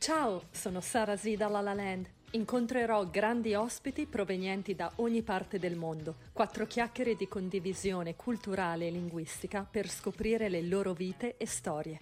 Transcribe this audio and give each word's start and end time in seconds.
Ciao, 0.00 0.44
sono 0.50 0.80
Sara 0.80 1.14
Z 1.14 1.34
da 1.34 1.48
La 1.48 1.60
La 1.60 1.74
Land. 1.74 2.08
Incontrerò 2.30 3.04
grandi 3.10 3.54
ospiti 3.54 4.06
provenienti 4.06 4.74
da 4.74 4.90
ogni 4.96 5.20
parte 5.20 5.58
del 5.58 5.76
mondo. 5.76 6.14
Quattro 6.32 6.64
chiacchiere 6.64 7.16
di 7.16 7.28
condivisione 7.28 8.16
culturale 8.16 8.86
e 8.86 8.90
linguistica 8.90 9.62
per 9.70 9.90
scoprire 9.90 10.48
le 10.48 10.62
loro 10.62 10.94
vite 10.94 11.36
e 11.36 11.44
storie. 11.44 11.98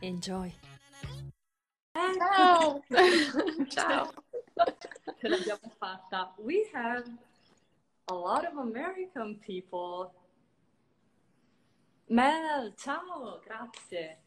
Enjoy! 0.00 0.50
Ciao! 1.92 2.82
Ciao! 3.68 4.10
Ce 5.18 5.28
l'abbiamo 5.28 5.70
fatta. 5.76 6.32
We 6.38 6.70
have 6.72 7.04
a 8.06 8.14
lot 8.14 8.46
of 8.46 8.56
American 8.56 9.38
people. 9.38 10.10
Mel, 12.06 12.72
ciao, 12.74 13.38
grazie. 13.44 14.22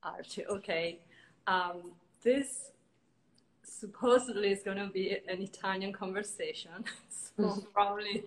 Archie, 0.00 0.46
okay. 0.46 1.05
Um, 1.46 1.92
this 2.22 2.72
supposedly 3.62 4.50
is 4.50 4.62
going 4.62 4.78
to 4.78 4.88
be 4.88 5.18
an 5.28 5.40
Italian 5.42 5.92
conversation. 5.92 6.84
so 7.36 7.62
probably 7.72 8.24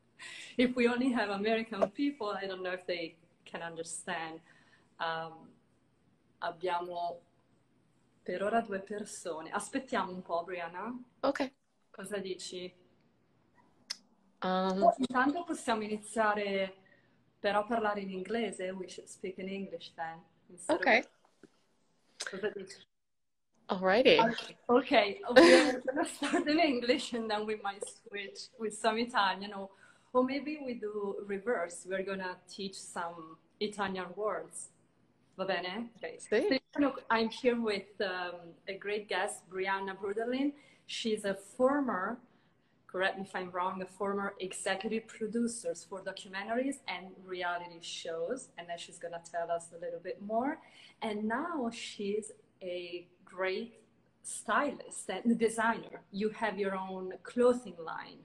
if 0.56 0.74
we 0.74 0.88
only 0.88 1.12
have 1.12 1.30
American 1.30 1.88
people, 1.90 2.36
I 2.42 2.46
don't 2.46 2.62
know 2.62 2.72
if 2.72 2.86
they 2.86 3.16
can 3.44 3.62
understand. 3.62 4.40
Um, 4.98 5.48
abbiamo 6.42 7.20
per 8.22 8.42
ora 8.42 8.60
due 8.60 8.80
persone. 8.80 9.50
Aspettiamo 9.50 10.10
un 10.12 10.22
po', 10.22 10.42
Brianna. 10.44 10.92
Ok. 11.20 11.52
Cosa 11.90 12.18
dici? 12.18 12.72
Um, 14.42 14.82
Oh, 14.82 14.94
intanto 14.98 15.44
possiamo 15.44 15.82
iniziare 15.82 16.74
però 17.38 17.60
a 17.60 17.64
parlare 17.64 18.00
in 18.00 18.10
inglese. 18.10 18.70
We 18.70 18.88
should 18.88 19.08
speak 19.08 19.38
in 19.38 19.48
English 19.48 19.92
then. 19.94 20.22
instead 20.48 20.78
of- 22.32 22.44
okay. 22.44 22.64
Alrighty. 23.68 24.34
Okay, 24.68 25.20
we're 25.34 25.82
gonna 25.86 26.06
start 26.08 26.46
in 26.46 26.60
English 26.60 27.12
and 27.14 27.28
then 27.28 27.46
we 27.46 27.56
might 27.56 27.82
switch 27.84 28.48
with 28.58 28.74
some 28.74 28.96
Italian 28.98 29.52
or, 29.54 29.68
or 30.12 30.22
maybe 30.24 30.60
we 30.64 30.74
do 30.74 31.16
reverse. 31.26 31.84
We're 31.88 32.04
gonna 32.04 32.36
teach 32.48 32.74
some 32.74 33.36
Italian 33.60 34.06
words. 34.14 34.68
Va 35.36 35.44
bene? 35.44 35.90
Okay. 35.96 36.16
Sì. 36.18 36.60
I'm 37.10 37.28
here 37.28 37.60
with 37.60 38.00
um, 38.00 38.54
a 38.68 38.74
great 38.74 39.08
guest, 39.08 39.48
Brianna 39.50 39.96
Bruderlin. 39.96 40.52
She's 40.86 41.24
a 41.24 41.34
former, 41.34 42.18
correct 42.96 43.18
me 43.18 43.24
if 43.28 43.36
I'm 43.36 43.50
wrong, 43.50 43.82
a 43.82 43.86
former 44.00 44.28
executive 44.40 45.06
producers 45.06 45.84
for 45.88 46.00
documentaries 46.00 46.78
and 46.88 47.04
reality 47.26 47.80
shows. 47.82 48.48
And 48.56 48.66
then 48.68 48.78
she's 48.78 48.98
gonna 48.98 49.22
tell 49.34 49.50
us 49.50 49.64
a 49.76 49.78
little 49.84 50.00
bit 50.08 50.18
more. 50.22 50.58
And 51.02 51.24
now 51.24 51.70
she's 51.70 52.32
a 52.62 53.06
great 53.22 53.74
stylist 54.22 55.10
and 55.10 55.38
designer. 55.38 55.96
You 56.10 56.30
have 56.30 56.58
your 56.58 56.74
own 56.74 57.12
clothing 57.22 57.78
line. 57.92 58.20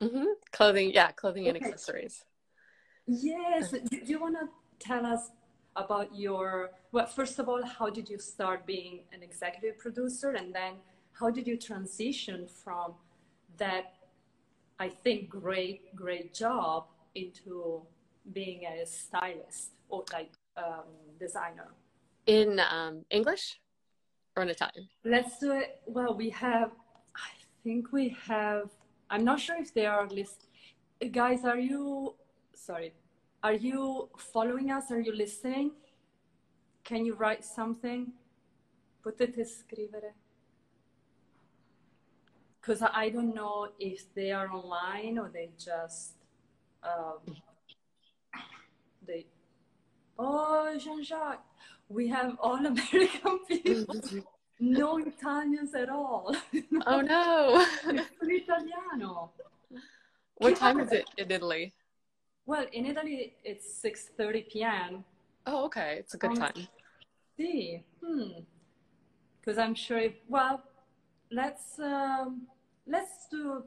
hmm 0.00 0.30
Clothing, 0.56 0.88
yeah, 0.98 1.10
clothing 1.20 1.46
and 1.48 1.56
Okay. 1.56 1.66
accessories. 1.66 2.24
Yes. 3.06 3.70
Do 3.70 3.78
do 4.06 4.10
you 4.14 4.20
want 4.26 4.36
to 4.42 4.46
tell 4.90 5.04
us 5.14 5.22
about 5.84 6.08
your, 6.24 6.48
well, 6.94 7.06
first 7.18 7.38
of 7.38 7.48
all, 7.50 7.62
how 7.78 7.88
did 7.98 8.06
you 8.12 8.18
start 8.18 8.66
being 8.74 8.94
an 9.14 9.22
executive 9.22 9.74
producer? 9.84 10.30
And 10.40 10.48
then 10.58 10.72
how 11.18 11.28
did 11.36 11.46
you 11.50 11.56
transition 11.70 12.38
from 12.64 12.88
that, 13.64 13.84
I 14.78 14.88
think, 14.88 15.30
great, 15.30 15.94
great 15.96 16.34
job 16.34 16.86
into 17.14 17.82
being 18.32 18.64
a 18.66 18.84
stylist 18.86 19.70
or 19.88 20.04
like 20.12 20.32
um, 20.56 20.84
designer? 21.18 21.68
In 22.26 22.60
um, 22.60 23.04
English 23.10 23.60
or 24.36 24.42
in 24.42 24.50
Italian? 24.50 24.88
Let's 25.04 25.38
do 25.38 25.52
it. 25.52 25.80
Well, 25.86 26.14
we 26.14 26.30
have, 26.30 26.72
I 27.16 27.30
think 27.62 27.92
we 27.92 28.16
have, 28.26 28.70
I'm 29.08 29.24
not 29.24 29.40
sure 29.40 29.56
if 29.58 29.72
they 29.72 29.86
are 29.86 30.06
list. 30.08 30.48
Guys, 31.10 31.44
are 31.44 31.58
you, 31.58 32.14
sorry, 32.54 32.92
are 33.42 33.54
you 33.54 34.08
following 34.18 34.70
us? 34.70 34.90
Are 34.90 35.00
you 35.00 35.14
listening? 35.14 35.70
Can 36.84 37.04
you 37.06 37.14
write 37.14 37.44
something? 37.44 38.12
Potete 39.04 39.46
scrivere? 39.46 40.12
Because 42.66 42.82
I 42.92 43.10
don't 43.10 43.32
know 43.32 43.68
if 43.78 44.12
they 44.14 44.32
are 44.32 44.50
online 44.50 45.18
or 45.18 45.30
they 45.32 45.50
just, 45.56 46.14
um, 46.82 47.20
they, 49.06 49.26
oh, 50.18 50.76
Jean-Jacques, 50.76 51.44
we 51.88 52.08
have 52.08 52.36
all 52.40 52.66
American 52.66 53.38
people. 53.48 54.00
No 54.58 54.98
Italians 54.98 55.74
at 55.76 55.88
all. 55.90 56.34
Oh 56.86 57.00
no! 57.02 57.64
Nessun 57.84 58.30
italiano. 58.30 59.30
what 60.38 60.56
time 60.56 60.80
is 60.80 60.90
it 60.90 61.08
in 61.18 61.30
Italy? 61.30 61.72
Well, 62.46 62.66
in 62.72 62.86
Italy 62.86 63.34
it's 63.44 63.66
6:30 63.84 64.50
p.m. 64.50 65.04
Oh, 65.46 65.66
okay. 65.66 65.98
It's 66.00 66.14
a 66.14 66.18
good 66.18 66.30
Um, 66.30 66.36
time. 66.36 66.68
See, 67.36 67.84
hmm. 68.02 68.40
Because 69.40 69.58
I'm 69.58 69.74
sure. 69.74 69.98
If, 69.98 70.14
well, 70.28 70.62
let's 71.30 71.78
um, 71.78 72.48
let's 72.86 73.26
do 73.30 73.64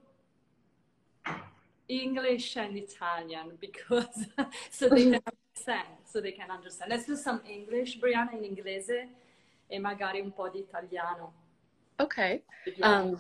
English 1.87 2.55
and 2.55 2.77
Italian 2.77 3.57
because 3.59 4.25
so 4.71 4.89
they 4.89 5.03
can 5.11 5.21
understand. 5.31 5.87
So 6.05 6.21
they 6.21 6.31
can 6.31 6.51
understand. 6.51 6.91
Let's 6.91 7.05
do 7.05 7.15
some 7.15 7.41
English, 7.47 7.99
Brianna, 7.99 8.33
in 8.33 8.43
inglese 8.43 9.09
e 9.67 9.79
magari 9.79 10.21
un 10.21 10.31
po' 10.31 10.49
di 10.49 10.59
italiano. 10.59 11.33
Okay. 11.99 12.43
Um, 12.81 13.19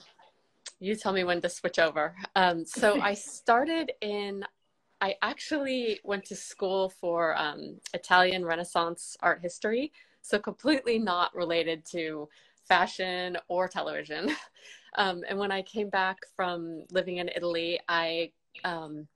you 0.79 0.95
tell 0.95 1.11
me 1.11 1.23
when 1.23 1.41
to 1.41 1.49
switch 1.49 1.79
over. 1.79 2.15
Um, 2.35 2.65
so 2.65 2.99
I 3.01 3.13
started 3.13 3.91
in, 4.01 4.45
I 5.01 5.15
actually 5.21 5.99
went 6.03 6.25
to 6.25 6.35
school 6.35 6.89
for 6.89 7.37
um, 7.37 7.79
Italian 7.93 8.45
Renaissance 8.45 9.17
art 9.21 9.41
history, 9.41 9.91
so 10.21 10.39
completely 10.39 10.97
not 10.97 11.35
related 11.35 11.85
to 11.91 12.29
fashion 12.67 13.37
or 13.47 13.67
television. 13.67 14.31
Um, 14.95 15.23
and 15.27 15.37
when 15.37 15.51
I 15.51 15.61
came 15.61 15.89
back 15.89 16.17
from 16.35 16.83
living 16.91 17.17
in 17.17 17.29
Italy, 17.35 17.79
I 17.87 18.31
um, 18.63 19.07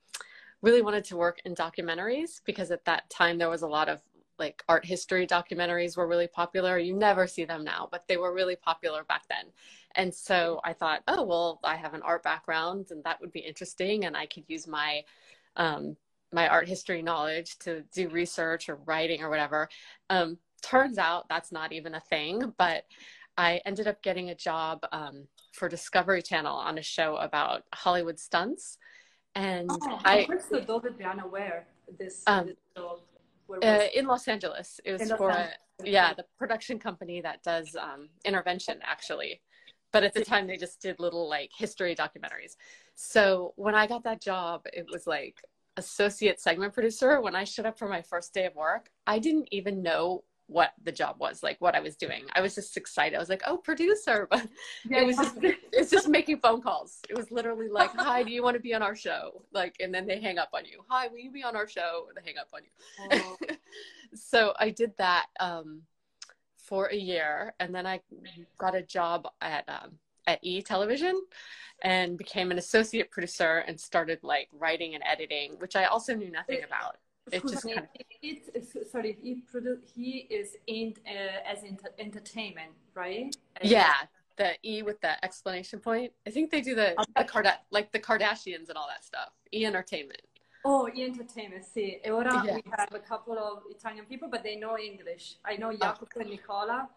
really 0.62 0.82
wanted 0.82 1.04
to 1.06 1.18
work 1.18 1.42
in 1.46 1.56
documentaries 1.56 2.42
because 2.46 2.72
at 2.72 2.86
that 2.86 3.10
time 3.10 3.38
there 3.38 3.50
was 3.50 3.62
a 3.62 3.68
lot 3.68 3.90
of 3.90 4.02
like 4.40 4.64
art 4.68 4.86
history 4.86 5.28
documentaries 5.28 5.96
were 5.96 6.08
really 6.08 6.28
popular. 6.28 6.78
You 6.80 6.96
never 6.96 7.28
see 7.28 7.46
them 7.46 7.64
now, 7.64 7.88
but 7.92 8.08
they 8.08 8.18
were 8.18 8.34
really 8.34 8.56
popular 8.56 9.04
back 9.04 9.24
then. 9.30 9.46
And 9.96 10.14
so 10.14 10.60
I 10.64 10.74
thought, 10.74 11.02
oh, 11.08 11.24
well, 11.24 11.60
I 11.64 11.76
have 11.76 11.94
an 11.94 12.02
art 12.02 12.24
background 12.24 12.88
and 12.90 13.04
that 13.04 13.22
would 13.22 13.32
be 13.32 13.40
interesting. 13.40 14.06
And 14.06 14.18
I 14.18 14.26
could 14.26 14.46
use 14.48 14.68
my, 14.68 15.04
um, 15.56 15.96
my 16.32 16.48
art 16.48 16.68
history 16.68 17.04
knowledge 17.04 17.60
to 17.60 17.84
do 17.94 18.10
research 18.10 18.70
or 18.70 18.76
writing 18.86 19.22
or 19.22 19.30
whatever. 19.30 19.70
Um, 20.10 20.40
turns 20.64 20.98
out 20.98 21.30
that's 21.30 21.52
not 21.52 21.72
even 21.72 21.94
a 21.94 22.00
thing, 22.00 22.54
but 22.58 22.86
I 23.38 23.62
ended 23.66 23.88
up 23.88 24.02
getting 24.02 24.30
a 24.30 24.36
job 24.36 24.80
um, 24.92 25.28
for 25.54 25.70
Discovery 25.70 26.22
Channel 26.22 26.56
on 26.56 26.78
a 26.78 26.82
show 26.82 27.16
about 27.18 27.64
Hollywood 27.74 28.20
stunts. 28.20 28.78
And 29.36 29.70
Oh, 29.72 30.00
I, 30.04 30.26
questo 30.26 30.60
dove 30.60 30.90
Brianna 30.98 31.30
where 31.30 31.66
this, 31.98 32.24
Um, 32.28 32.48
this 32.48 32.56
show, 32.76 33.00
where 33.48 33.60
was 33.60 33.82
uh, 33.82 33.88
in 33.94 34.06
Los 34.06 34.28
Angeles, 34.28 34.80
it 34.84 34.92
was 34.92 35.12
for, 35.14 35.30
a, 35.30 35.50
yeah, 35.84 36.14
the 36.14 36.26
production 36.38 36.80
company 36.80 37.22
that 37.22 37.42
does 37.44 37.76
um, 37.80 38.10
intervention 38.26 38.80
actually. 38.84 39.42
But 39.92 40.04
at 40.04 40.14
the 40.14 40.26
time, 40.26 40.48
they 40.48 40.58
just 40.58 40.82
did 40.82 41.00
little 41.00 41.30
like 41.30 41.52
history 41.56 41.96
documentaries. 41.96 42.56
So 42.96 43.54
when 43.58 43.76
I 43.76 43.86
got 43.86 44.04
that 44.06 44.22
job, 44.22 44.66
it 44.74 44.88
was 44.92 45.06
like 45.06 45.38
associate 45.78 46.42
segment 46.42 46.74
producer. 46.74 47.22
When 47.22 47.36
I 47.36 47.44
showed 47.44 47.68
up 47.68 47.78
for 47.78 47.88
my 47.88 48.02
first 48.02 48.34
day 48.34 48.46
of 48.46 48.56
work, 48.56 48.90
I 49.06 49.20
didn't 49.20 49.50
even 49.52 49.84
know 49.84 50.24
what 50.54 50.74
the 50.84 50.92
job 50.92 51.16
was, 51.20 51.42
like 51.42 51.60
what 51.60 51.76
I 51.76 51.80
was 51.80 51.96
doing. 51.96 52.26
I 52.34 52.42
was 52.42 52.54
just 52.54 52.78
excited. 52.78 53.16
I 53.16 53.20
was 53.20 53.30
like, 53.30 53.42
"Oh, 53.48 53.58
producer!" 53.58 54.28
But 54.32 54.48
it 54.90 55.06
was 55.06 55.18
just 55.18 55.38
it's 55.74 55.90
just 55.90 56.08
making 56.08 56.38
phone 56.38 56.62
calls. 56.62 57.00
It 57.10 57.18
was 57.18 57.32
literally 57.32 57.70
like, 57.70 57.90
"Hi, 57.96 58.22
do 58.24 58.32
you 58.32 58.44
want 58.44 58.56
to 58.56 58.62
be 58.62 58.74
on 58.74 58.84
our 58.84 58.96
show?" 58.96 59.44
Like, 59.52 59.76
and 59.80 59.94
then 59.94 60.06
they 60.06 60.22
hang 60.22 60.38
up 60.38 60.50
on 60.54 60.66
you. 60.66 60.84
"Hi, 60.90 61.08
will 61.08 61.18
you 61.18 61.32
be 61.32 61.44
on 61.44 61.56
our 61.56 61.68
show?" 61.68 62.08
They 62.16 62.22
hang 62.24 62.38
up 62.38 62.50
on 62.54 62.62
you 62.64 63.20
Oh, 63.24 63.38
so 64.14 64.54
I 64.60 64.70
did 64.70 64.92
that 64.98 65.26
um, 65.40 65.82
for 66.58 66.88
a 66.88 66.96
year, 66.96 67.56
and 67.60 67.74
then 67.74 67.88
I 67.88 68.02
got 68.58 68.76
a 68.76 68.84
job 68.84 69.28
at 69.42 69.68
um, 69.68 69.94
at 70.28 70.40
E 70.44 70.62
Television, 70.62 71.20
and 71.82 72.18
became 72.18 72.52
an 72.52 72.60
associate 72.60 73.12
producer 73.12 73.64
and 73.68 73.80
started 73.80 74.20
like 74.22 74.50
writing 74.54 74.94
and 74.94 75.04
editing, 75.04 75.56
which 75.58 75.76
I 75.76 75.86
also 75.86 76.14
knew 76.16 76.32
nothing 76.32 76.64
about. 76.64 76.98
It 77.32 77.42
just 77.48 77.64
kind 77.64 77.88
it, 78.22 78.50
it, 78.54 78.92
sorry, 78.92 79.18
he, 79.22 79.44
produ- 79.52 79.80
he 79.96 80.28
is 80.30 80.58
in 80.68 80.94
uh, 81.08 81.50
as 81.52 81.64
in 81.64 81.78
entertainment, 81.98 82.72
right? 82.96 83.34
As- 83.62 83.70
Yeah, 83.72 83.94
the 84.36 84.56
E 84.64 84.82
with 84.84 85.00
the 85.02 85.24
explanation 85.24 85.80
point. 85.80 86.12
I 86.28 86.32
think 86.32 86.52
they 86.52 86.62
do 86.62 86.76
the 86.76 86.96
the 87.16 87.24
Card 87.24 87.48
like 87.72 87.92
the 87.92 88.00
Kardashians 88.00 88.68
and 88.70 88.78
all 88.78 88.88
that 88.90 89.04
stuff. 89.06 89.32
E 89.54 89.66
Entertainment. 89.66 90.22
Oh, 90.66 90.88
e 90.88 91.04
entertainment, 91.04 91.66
sì. 91.66 92.00
E 92.02 92.10
ora 92.10 92.42
Yeah. 92.46 92.56
we 92.56 92.64
have 92.78 92.94
a 92.94 93.00
couple 93.00 93.38
of 93.38 93.64
Italian 93.70 94.06
people, 94.06 94.30
but 94.30 94.44
they 94.44 94.56
know 94.56 94.78
English. 94.78 95.38
I 95.44 95.58
know 95.58 95.74
Jacopo 95.76 96.20
and 96.22 96.30
Nicola, 96.30 96.90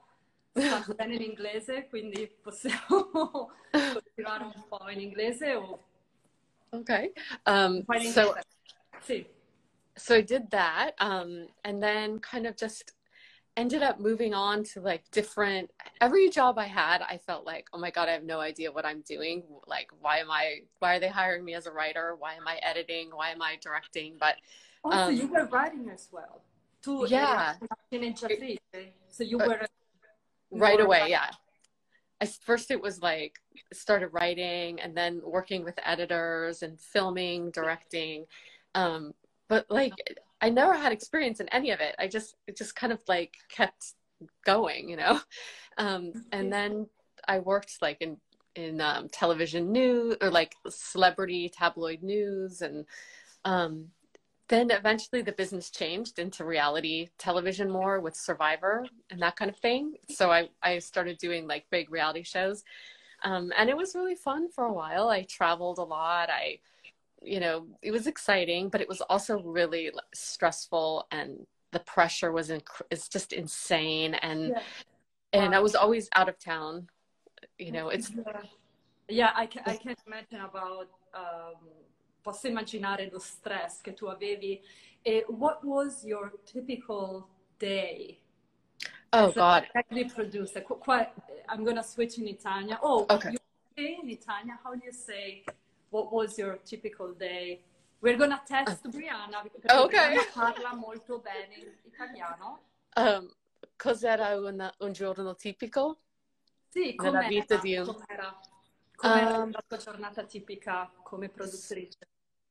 sta 0.56 0.94
bene 0.94 1.14
in 1.16 1.22
inglese, 1.22 1.86
quindi 1.88 2.28
possiamo 2.40 3.50
continuare 3.70 4.44
un 4.44 4.64
po' 4.68 4.88
in 4.88 5.00
inglese 5.00 5.54
o... 5.56 5.82
Okay. 6.70 7.12
Um, 7.44 7.84
so, 8.12 8.36
sì. 9.00 9.26
So 9.96 10.16
I 10.16 10.20
did 10.20 10.50
that, 10.50 10.92
um, 10.98 11.46
and 11.64 11.82
then 11.82 12.18
kind 12.18 12.46
of 12.46 12.56
just 12.56 12.92
ended 13.56 13.82
up 13.82 13.98
moving 13.98 14.34
on 14.34 14.62
to 14.62 14.80
like 14.80 15.02
different 15.10 15.70
every 16.02 16.28
job 16.28 16.58
i 16.58 16.66
had 16.66 17.00
i 17.08 17.16
felt 17.16 17.46
like 17.46 17.66
oh 17.72 17.78
my 17.78 17.90
god 17.90 18.08
i 18.08 18.12
have 18.12 18.22
no 18.22 18.38
idea 18.38 18.70
what 18.70 18.84
i'm 18.84 19.00
doing. 19.02 19.42
Like 19.66 19.88
why 20.00 20.18
am 20.18 20.30
i 20.30 20.60
why 20.78 20.96
are 20.96 21.00
they 21.00 21.08
hiring 21.08 21.44
me 21.44 21.54
as 21.54 21.66
a 21.66 21.72
writer? 21.72 22.16
Why 22.18 22.34
am 22.34 22.46
i 22.46 22.56
editing? 22.62 23.10
Why 23.12 23.30
am 23.30 23.40
i 23.40 23.56
directing? 23.62 24.16
But 24.20 24.36
also 24.84 25.08
um, 25.08 25.14
you 25.14 25.26
were 25.26 25.46
writing 25.46 25.88
as 25.92 26.08
well. 26.12 26.42
Too 26.82 27.06
yeah. 27.08 27.54
so 29.08 29.24
you 29.24 29.40
uh, 29.40 29.46
were 29.46 29.62
uh, 29.62 29.66
right 30.50 30.80
away 30.80 31.06
yeah. 31.08 31.30
I, 32.20 32.26
first 32.26 32.70
it 32.70 32.80
was 32.80 33.00
like 33.00 33.40
started 33.72 34.08
writing 34.08 34.80
and 34.80 34.94
then 34.96 35.20
working 35.24 35.64
with 35.64 35.78
editors 35.84 36.62
and 36.62 36.78
filming 36.78 37.50
directing. 37.50 38.26
Um, 38.74 39.14
but 39.48 39.66
like 39.70 39.92
I 40.40 40.50
never 40.50 40.74
had 40.74 40.92
experience 40.92 41.40
in 41.40 41.48
any 41.48 41.70
of 41.70 41.80
it. 41.80 41.94
I 41.98 42.08
just 42.08 42.36
it 42.46 42.56
just 42.56 42.76
kind 42.76 42.92
of 42.92 43.00
like 43.08 43.36
kept 43.48 43.94
going, 44.44 44.88
you 44.88 44.96
know. 44.96 45.20
Um, 45.78 46.24
and 46.32 46.50
then 46.50 46.86
I 47.28 47.38
worked 47.40 47.82
like 47.82 47.98
in 48.00 48.16
in 48.54 48.80
um, 48.80 49.10
television 49.10 49.72
news 49.72 50.16
or 50.22 50.30
like 50.30 50.54
celebrity 50.70 51.50
tabloid 51.50 52.02
news, 52.02 52.62
and 52.62 52.86
um, 53.44 53.88
then 54.48 54.70
eventually 54.70 55.20
the 55.20 55.32
business 55.32 55.68
changed 55.68 56.18
into 56.18 56.46
reality 56.46 57.08
television 57.18 57.70
more 57.70 58.00
with 58.00 58.16
Survivor 58.16 58.86
and 59.10 59.20
that 59.20 59.36
kind 59.36 59.50
of 59.50 59.58
thing. 59.58 59.96
So 60.08 60.30
I 60.30 60.48
I 60.62 60.78
started 60.78 61.18
doing 61.18 61.46
like 61.46 61.66
big 61.70 61.90
reality 61.90 62.22
shows, 62.22 62.64
um, 63.22 63.52
and 63.58 63.68
it 63.68 63.76
was 63.76 63.94
really 63.94 64.14
fun 64.14 64.50
for 64.50 64.64
a 64.64 64.72
while. 64.72 65.10
I 65.10 65.24
traveled 65.24 65.76
a 65.76 65.82
lot. 65.82 66.30
I 66.30 66.60
you 67.26 67.40
know, 67.40 67.66
it 67.82 67.90
was 67.90 68.06
exciting, 68.06 68.68
but 68.68 68.80
it 68.80 68.88
was 68.88 69.00
also 69.02 69.40
really 69.42 69.90
stressful 70.14 71.06
and 71.10 71.46
the 71.72 71.80
pressure 71.80 72.32
was 72.32 72.48
inc- 72.48 72.82
it's 72.90 73.08
just 73.08 73.32
insane 73.32 74.14
and 74.14 74.48
yeah. 74.48 74.62
and 75.32 75.50
wow. 75.52 75.58
I 75.58 75.60
was 75.60 75.74
always 75.74 76.08
out 76.14 76.28
of 76.28 76.38
town. 76.38 76.88
You 77.58 77.72
know, 77.72 77.88
it's 77.88 78.10
yeah, 78.10 78.42
yeah 79.08 79.30
I 79.34 79.46
can 79.46 79.62
I 79.66 79.76
can 79.76 79.96
imagine 80.06 80.40
about 80.40 80.88
um, 81.14 81.58
posso 82.22 82.48
immaginare 82.48 83.10
lo 83.12 83.18
stress 83.18 83.80
che 83.82 83.92
tu 83.92 84.06
avevi 84.06 84.60
e 85.04 85.24
what 85.28 85.64
was 85.64 86.04
your 86.04 86.32
typical 86.44 87.28
day 87.58 88.20
Oh 89.12 89.32
God. 89.32 89.66
Executive 89.74 90.14
producer. 90.14 90.62
I'm 91.48 91.64
gonna 91.64 91.82
switch 91.82 92.18
in 92.18 92.28
Italian. 92.28 92.76
Oh, 92.82 93.06
okay. 93.08 93.34
In 93.76 94.10
Italian, 94.10 94.58
how 94.62 94.74
do 94.74 94.80
you 94.84 94.92
say 94.92 95.44
what 95.90 96.12
was 96.12 96.36
your 96.38 96.58
typical 96.62 97.14
day? 97.14 97.62
We're 98.00 98.16
gonna 98.16 98.42
test 98.46 98.84
uh, 98.84 98.90
Brianna 98.90 99.42
perché 99.42 99.72
okay. 99.72 100.14
Brianna 100.14 100.30
parla 100.32 100.74
molto 100.74 101.18
bene 101.18 101.78
italiano. 101.84 102.60
Um, 102.94 103.30
cos'era 103.76 104.38
un, 104.38 104.70
un 104.78 104.92
giorno 104.92 105.34
tipico? 105.34 105.98
Sì, 106.68 106.94
nella 106.98 107.26
vita 107.26 107.56
di 107.56 107.76
un... 107.76 107.84
Com'era, 107.84 108.40
com'era 108.94 109.38
um, 109.38 109.50
la 109.50 109.64
tua 109.66 109.76
giornata 109.78 110.24
tipica 110.24 110.90
come 111.02 111.28
produttrice? 111.28 111.98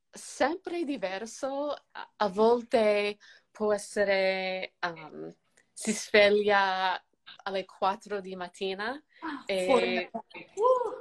Sempre 0.09 0.83
diverso, 0.83 1.75
a 1.91 2.27
volte 2.29 3.17
può 3.51 3.73
essere 3.73 4.73
um, 4.81 5.33
si 5.75 5.91
sveglia 5.91 7.01
alle 7.43 7.65
4 7.65 8.21
di 8.21 8.35
mattina 8.35 8.91
ah, 8.91 9.43
e, 9.45 10.09
uh. 10.11 10.21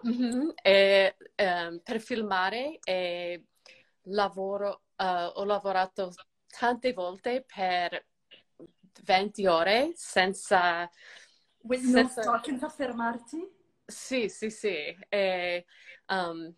Mm-hmm, 0.06 0.48
e 0.62 1.16
um, 1.36 1.80
per 1.82 2.00
filmare 2.00 2.78
e 2.82 3.44
lavoro, 4.02 4.82
uh, 4.96 5.30
ho 5.34 5.44
lavorato 5.44 6.12
tante 6.46 6.92
volte 6.92 7.44
per 7.44 8.06
20 9.02 9.46
ore 9.46 9.92
senza... 9.94 10.88
senza... 11.68 12.22
Non 12.22 12.42
senza 12.42 12.68
fermarti? 12.68 13.62
Sì, 13.84 14.28
sì, 14.28 14.50
sì. 14.50 14.96
E, 15.08 15.66
um, 16.08 16.54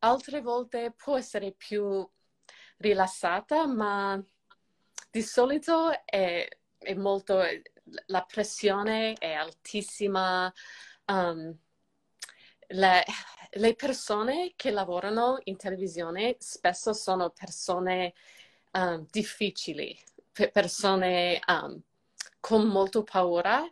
altre 0.00 0.40
volte 0.40 0.92
può 0.92 1.16
essere 1.16 1.52
più 1.52 2.08
rilassata, 2.78 3.66
ma 3.66 4.22
di 5.10 5.22
solito 5.22 5.90
è, 6.04 6.46
è 6.78 6.94
molto 6.94 7.42
la 8.06 8.24
pressione 8.24 9.14
è 9.14 9.32
altissima. 9.32 10.52
Um, 11.06 11.56
le, 12.72 13.04
le, 13.50 13.74
persone 13.74 14.52
che 14.56 14.70
lavorano 14.70 15.38
in 15.44 15.56
televisione 15.56 16.36
spesso 16.38 16.92
sono 16.92 17.30
persone 17.30 18.14
um, 18.72 19.06
difficili, 19.10 19.98
persone 20.52 21.40
um, 21.46 21.80
con 22.40 22.66
molto 22.66 23.02
paura, 23.02 23.62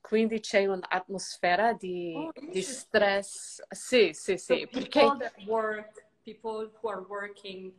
quindi 0.00 0.40
c'è 0.40 0.66
un'atmosfera 0.66 1.72
di, 1.72 2.12
oh, 2.14 2.32
di 2.50 2.62
stress. 2.62 3.62
Sì, 3.68 4.10
sì, 4.12 4.36
sì. 4.36 4.60
So 4.60 4.68
perché... 4.70 5.00
People, 5.00 5.32
work, 5.46 6.06
people 6.22 6.70
who 6.80 6.88
are 6.88 7.04
working 7.08 7.72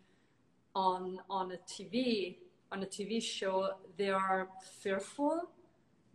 on, 0.74 1.22
on 1.28 1.52
a 1.52 1.58
TV, 1.58 2.38
on 2.70 2.82
a 2.82 2.88
TV 2.88 3.20
show, 3.20 3.78
they 3.96 4.10
are 4.10 4.48
fearful 4.80 5.48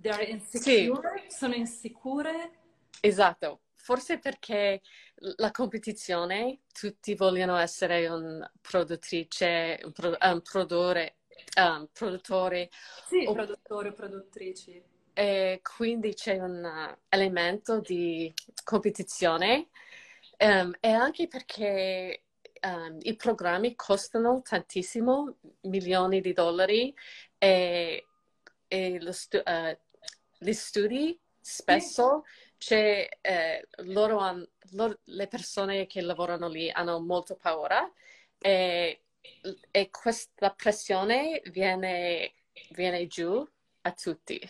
They're 0.05 0.23
insecure? 0.29 1.25
Sì. 1.29 1.37
Sono 1.37 1.55
insicure? 1.55 2.51
Esatto. 3.01 3.61
Forse 3.85 4.19
perché 4.19 4.81
la 5.37 5.51
competizione, 5.51 6.61
tutti 6.73 7.15
vogliono 7.15 7.59
essere 7.59 8.09
un 8.09 8.43
produttrice, 8.63 9.79
un, 9.85 9.93
pro, 9.93 10.17
un 10.19 10.41
produttore, 10.41 11.17
um, 11.61 11.87
produttore. 11.93 12.71
Sì, 13.07 13.27
o, 13.27 13.35
produttori 13.35 13.89
o 13.89 13.93
produttrici. 13.93 14.83
E 15.13 15.61
quindi 15.77 16.15
c'è 16.15 16.39
un 16.39 16.97
elemento 17.11 17.81
di 17.81 18.33
competizione 18.65 19.69
um, 20.39 20.75
e 20.81 20.89
anche 20.89 21.29
perché 21.29 22.23
um, 22.63 22.97
i 23.03 23.17
programmi 23.17 23.75
costano 23.75 24.41
tantissimo, 24.41 25.37
milioni 25.65 26.23
di 26.23 26.33
dollari 26.33 26.95
e, 27.37 28.07
e 28.67 28.99
lo 28.99 29.13
stu- 29.13 29.43
uh, 29.45 29.77
gli 30.39 30.55
studi 30.55 31.21
spesso 31.39 32.23
c'è, 32.65 33.07
eh, 33.21 33.69
loro 33.85 34.17
han, 34.17 34.49
loro, 34.71 34.99
le 35.05 35.27
persone 35.29 35.87
che 35.87 36.01
lavorano 36.01 36.49
lì 36.49 36.71
hanno 36.71 36.99
molto 36.99 37.37
paura 37.37 37.93
e, 38.39 39.03
e 39.71 39.91
questa 39.91 40.49
pressione 40.49 41.43
viene, 41.51 42.33
viene, 42.71 43.07
giù 43.07 43.47
a 43.83 43.93
tutti. 43.93 44.41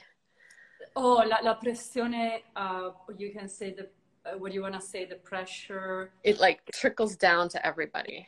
Oh, 0.93 1.25
la, 1.25 1.41
la 1.43 1.57
pressione, 1.57 2.45
uh, 2.55 2.95
you 3.17 3.33
can 3.33 3.49
say 3.49 3.75
the 3.75 3.91
uh, 4.27 4.39
what 4.39 4.51
do 4.51 4.55
you 4.55 4.63
want 4.63 4.75
to 4.75 4.81
say, 4.81 5.09
the 5.09 5.17
pressure? 5.17 6.13
It 6.23 6.39
like 6.39 6.63
trickles 6.71 7.17
down 7.17 7.49
to 7.49 7.67
everybody. 7.67 8.25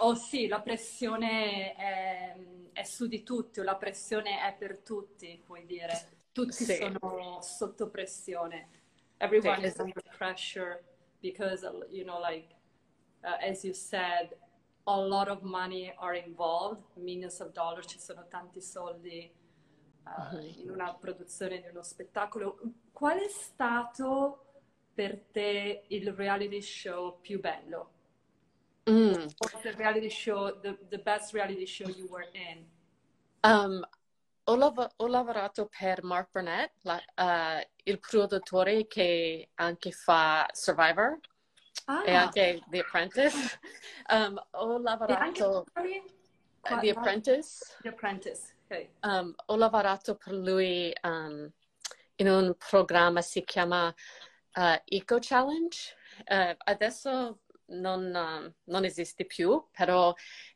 Oh 0.00 0.16
sì, 0.16 0.48
la 0.48 0.60
pressione 0.60 1.76
è, 1.76 2.36
è 2.72 2.82
su 2.82 3.06
di 3.06 3.22
tutti, 3.22 3.62
la 3.62 3.76
pressione 3.76 4.40
è 4.40 4.56
per 4.58 4.78
tutti, 4.78 5.40
puoi 5.46 5.64
dire. 5.66 6.18
tutti 6.32 6.64
sì. 6.64 6.74
sono 6.74 7.38
sotto 7.42 7.88
pressione. 7.90 8.79
Everyone 9.20 9.64
is 9.64 9.78
under 9.78 10.00
pressure 10.16 10.82
because, 11.20 11.64
you 11.90 12.04
know, 12.04 12.18
like, 12.18 12.48
uh, 13.24 13.36
as 13.46 13.64
you 13.64 13.74
said, 13.74 14.30
a 14.86 14.96
lot 14.96 15.28
of 15.28 15.42
money 15.42 15.92
are 15.98 16.14
involved, 16.14 16.82
millions 16.96 17.40
of 17.40 17.52
dollars, 17.52 17.86
ci 17.86 17.98
sono 17.98 18.24
tanti 18.28 18.60
soldi 18.60 19.30
uh, 20.06 20.10
uh-huh. 20.10 20.62
in 20.62 20.70
una 20.70 20.94
produzione 20.94 21.60
di 21.60 21.68
uno 21.68 21.82
spettacolo. 21.82 22.58
Qual 22.92 23.18
è 23.18 23.28
stato 23.28 24.46
per 24.94 25.20
te 25.32 25.84
il 25.88 26.12
reality 26.12 26.62
show 26.62 27.20
più 27.20 27.40
bello? 27.40 27.90
Mm. 28.88 29.28
the 29.62 29.72
reality 29.76 30.08
show, 30.08 30.58
the, 30.62 30.76
the 30.88 30.98
best 30.98 31.32
reality 31.32 31.66
show 31.66 31.88
you 31.88 32.08
were 32.08 32.26
in? 32.32 32.64
Um, 33.44 33.84
ho, 34.50 34.56
lav- 34.56 34.92
ho 34.96 35.06
lavorato 35.06 35.68
per 35.68 36.02
Mark 36.02 36.30
Burnett, 36.32 36.72
la, 36.82 37.00
uh, 37.16 37.66
il 37.84 37.98
produttore 38.00 38.86
che 38.86 39.50
anche 39.54 39.92
fa 39.92 40.48
Survivor 40.52 41.18
ah. 41.86 42.02
e 42.04 42.14
anche 42.14 42.62
The 42.68 42.80
Apprentice. 42.80 43.58
Um, 44.10 44.42
ho 44.52 44.78
lavorato... 44.78 45.64
Uh, 45.76 46.80
The 46.80 46.90
Apprentice. 46.90 47.76
The 47.80 47.90
Apprentice, 47.90 48.56
okay. 48.64 48.90
Um, 49.02 49.32
ho 49.46 49.56
lavorato 49.56 50.16
per 50.16 50.32
lui 50.32 50.92
um, 51.04 51.48
in 52.16 52.28
un 52.28 52.54
programma 52.58 53.22
si 53.22 53.44
chiama 53.44 53.86
uh, 54.56 54.82
Eco 54.84 55.18
Challenge. 55.20 55.78
Uh, 56.26 56.56
adesso 56.64 57.42
non, 57.66 58.12
um, 58.12 58.52
non, 58.64 58.84
esiste 58.84 59.24
più, 59.26 59.64
però 59.70 60.12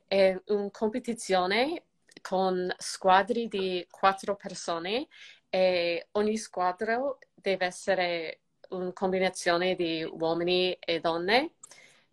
è 0.09 0.37
una 0.47 0.71
competizione 0.73 1.85
con 2.26 2.75
squadri 2.78 3.49
di 3.49 3.87
quattro 3.90 4.35
persone 4.35 5.09
e 5.50 6.09
ogni 6.12 6.38
squadra 6.38 6.99
deve 7.35 7.66
essere 7.66 8.40
una 8.71 8.95
combinazione 8.95 9.75
di 9.75 10.02
uomini 10.02 10.73
e 10.73 11.00
donne 11.00 11.57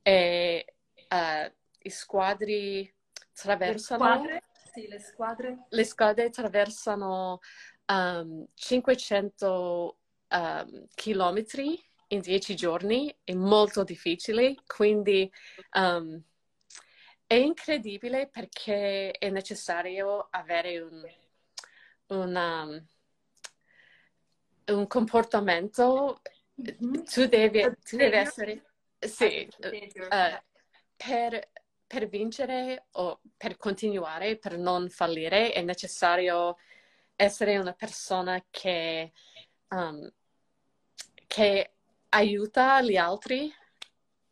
e 0.01 0.65
uh, 1.09 1.51
i 1.83 1.89
squadri 1.89 2.93
attraversano... 3.31 4.03
Le 4.03 4.11
squadre? 4.11 4.41
Sì, 4.73 4.87
le 4.89 4.99
squadre. 4.99 5.65
Le 5.69 5.83
squadre 5.85 6.25
attraversano 6.25 7.39
um, 7.85 8.45
500 8.53 9.97
um, 10.27 10.85
chilometri 10.93 11.81
in 12.07 12.19
dieci 12.19 12.53
giorni, 12.53 13.15
è 13.23 13.33
molto 13.33 13.85
difficile, 13.85 14.55
quindi 14.67 15.31
um, 15.77 16.21
è 17.31 17.35
incredibile 17.35 18.27
perché 18.27 19.11
è 19.11 19.29
necessario 19.29 20.27
avere 20.31 20.81
un, 20.81 21.01
una, 22.07 22.63
um, 22.63 22.85
un 24.65 24.87
comportamento, 24.87 26.21
mm-hmm. 26.61 27.03
tu 27.03 27.27
devi, 27.27 27.61
tu 27.85 27.95
devi 27.95 28.15
essere, 28.17 28.73
sì, 28.99 29.47
uh, 29.59 30.41
per, 30.97 31.51
per 31.87 32.09
vincere 32.09 32.87
o 32.91 33.21
per 33.37 33.55
continuare, 33.55 34.37
per 34.37 34.57
non 34.57 34.89
fallire, 34.89 35.53
è 35.53 35.61
necessario 35.61 36.57
essere 37.15 37.57
una 37.57 37.71
persona 37.71 38.43
che, 38.49 39.13
um, 39.69 40.11
che 41.27 41.75
aiuta 42.09 42.81
gli 42.81 42.97
altri. 42.97 43.49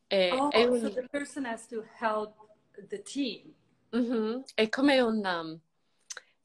E, 0.05 0.31
oh, 0.33 0.51
è 0.51 0.65
un... 0.65 0.79
so 0.81 0.91
the 0.91 1.07
person 1.07 1.45
has 1.45 1.65
to 1.65 1.81
help 1.97 2.47
the 2.87 3.01
team. 3.01 3.53
Mm-hmm. 3.95 4.41
È 4.55 4.69
come 4.69 4.99
un... 5.01 5.25
Um, 5.25 5.61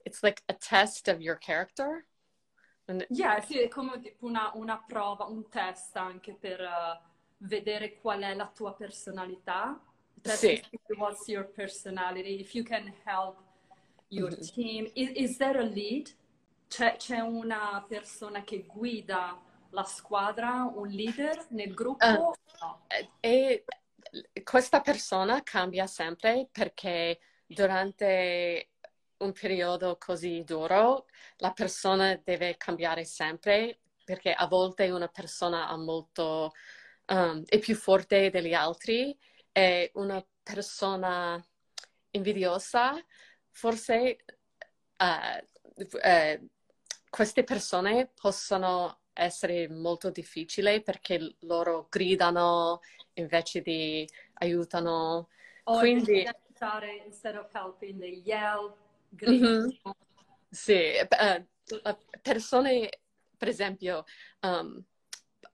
it's 0.04 0.22
like 0.22 0.42
a 0.48 0.54
test 0.54 1.08
of 1.08 1.20
your 1.20 1.36
character. 1.36 2.06
And... 2.86 3.06
Yeah, 3.10 3.40
sì, 3.40 3.60
è 3.60 3.68
come 3.68 4.16
una, 4.20 4.50
una 4.54 4.82
prova, 4.86 5.24
un 5.24 5.48
test 5.48 5.96
anche 5.96 6.34
per 6.34 6.60
uh, 6.60 6.98
vedere 7.38 7.98
qual 8.00 8.22
è 8.22 8.34
la 8.34 8.50
tua 8.54 8.74
personalità. 8.74 9.80
sì. 10.22 10.62
What's 10.96 11.26
your 11.28 11.44
personality? 11.44 12.40
If 12.40 12.54
you 12.54 12.64
can 12.64 12.92
help 13.04 13.42
your 14.08 14.30
mm-hmm. 14.30 14.54
team. 14.54 14.90
Is, 14.94 15.10
is 15.14 15.36
there 15.36 15.58
a 15.58 15.64
lead? 15.64 16.10
C'è, 16.68 16.96
c'è 16.96 17.20
una 17.20 17.84
persona 17.86 18.42
che 18.42 18.64
guida 18.66 19.40
la 19.70 19.84
squadra, 19.84 20.70
un 20.74 20.88
leader 20.88 21.46
nel 21.50 21.74
gruppo? 21.74 22.06
Uh, 22.06 22.34
no. 22.60 22.80
E 23.20 23.64
questa 24.42 24.80
persona 24.80 25.42
cambia 25.42 25.86
sempre 25.86 26.48
perché 26.50 27.18
durante 27.46 28.70
un 29.18 29.32
periodo 29.32 29.96
così 29.98 30.42
duro 30.44 31.06
la 31.38 31.52
persona 31.52 32.14
deve 32.22 32.56
cambiare 32.56 33.04
sempre 33.04 33.80
perché 34.04 34.32
a 34.32 34.46
volte 34.46 34.90
una 34.90 35.08
persona 35.08 35.70
è 35.72 35.76
molto 35.76 36.52
um, 37.06 37.42
è 37.46 37.58
più 37.58 37.74
forte 37.74 38.30
degli 38.30 38.52
altri 38.54 39.16
e 39.52 39.90
una 39.94 40.24
persona 40.42 41.42
invidiosa 42.10 42.94
forse 43.50 44.18
uh, 44.98 45.76
uh, 45.78 46.48
queste 47.08 47.44
persone 47.44 48.10
possono 48.14 49.00
essere 49.12 49.68
molto 49.68 50.10
difficili 50.10 50.82
perché 50.82 51.36
loro 51.40 51.86
gridano 51.88 52.80
invece 53.14 53.60
di 53.60 54.08
aiutano. 54.34 55.28
O 55.64 55.78
Quindi... 55.78 56.28
instead 57.04 57.36
of 57.36 57.50
helping, 57.52 57.98
they 57.98 58.22
yell. 58.24 58.76
Mm-hmm. 59.24 59.68
Sì, 60.50 60.92
uh, 61.00 61.96
persone, 62.22 62.88
per 63.36 63.48
esempio, 63.48 64.04
um, 64.40 64.84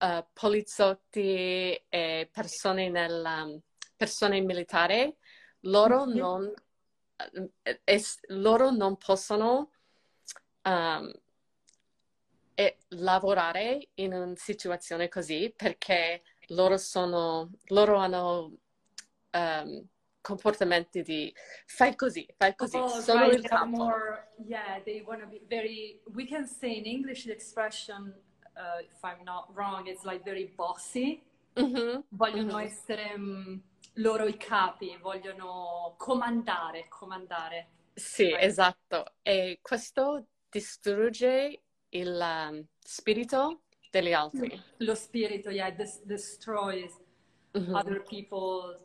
uh, 0.01 0.25
poliziotti 0.33 1.75
e 1.89 2.29
persone, 2.31 2.89
nel, 2.89 3.23
um, 3.25 3.61
persone 3.97 4.41
militari, 4.41 5.15
loro, 5.61 6.07
mm-hmm. 6.07 6.17
non, 6.17 6.53
uh, 7.35 7.51
es, 7.85 8.19
loro 8.29 8.71
non 8.71 8.97
possono 8.97 9.71
um, 10.65 11.13
lavorare 12.89 13.89
in 13.95 14.13
una 14.13 14.35
situazione 14.37 15.09
così 15.09 15.53
perché 15.57 16.23
loro 16.51 16.77
sono, 16.77 17.51
loro 17.69 17.97
hanno 17.97 18.53
um, 19.33 19.87
comportamenti 20.21 21.03
di 21.03 21.35
fai 21.67 21.95
così, 21.97 22.27
fai 22.37 22.55
così, 22.55 22.77
oh, 22.77 22.89
sono 22.89 23.21
right, 23.21 23.39
il 23.39 23.49
capo. 23.49 23.67
More, 23.67 24.29
yeah, 24.47 24.81
they 24.85 25.03
want 25.03 25.21
to 25.21 25.27
be 25.27 25.41
very, 25.49 26.01
we 26.15 26.27
can 26.27 26.47
say 26.47 26.77
in 26.77 26.85
English 26.85 27.25
the 27.25 27.33
expression, 27.33 28.15
uh, 28.57 28.81
if 28.83 29.03
I'm 29.03 29.25
not 29.25 29.49
wrong, 29.55 29.87
it's 29.87 30.05
like 30.05 30.23
very 30.25 30.53
bossy. 30.57 31.23
Mm-hmm. 31.57 32.01
Vogliono 32.11 32.57
mm-hmm. 32.57 32.67
essere 32.67 33.13
um, 33.15 33.61
loro 33.95 34.27
i 34.27 34.37
capi, 34.37 34.97
vogliono 35.01 35.95
comandare, 35.97 36.87
comandare. 36.89 37.71
Sì, 37.95 38.31
right. 38.31 38.43
esatto. 38.43 39.15
E 39.23 39.59
questo 39.61 40.27
distrugge 40.49 41.63
il 41.91 42.19
um, 42.21 42.65
spirito 42.79 43.63
degli 43.91 44.13
altri. 44.13 44.61
Lo 44.79 44.95
spirito, 44.95 45.51
yeah, 45.51 45.71
this 45.71 46.01
destroys 46.05 46.99
mm-hmm. 47.55 47.75
other 47.75 48.01
people. 48.01 48.77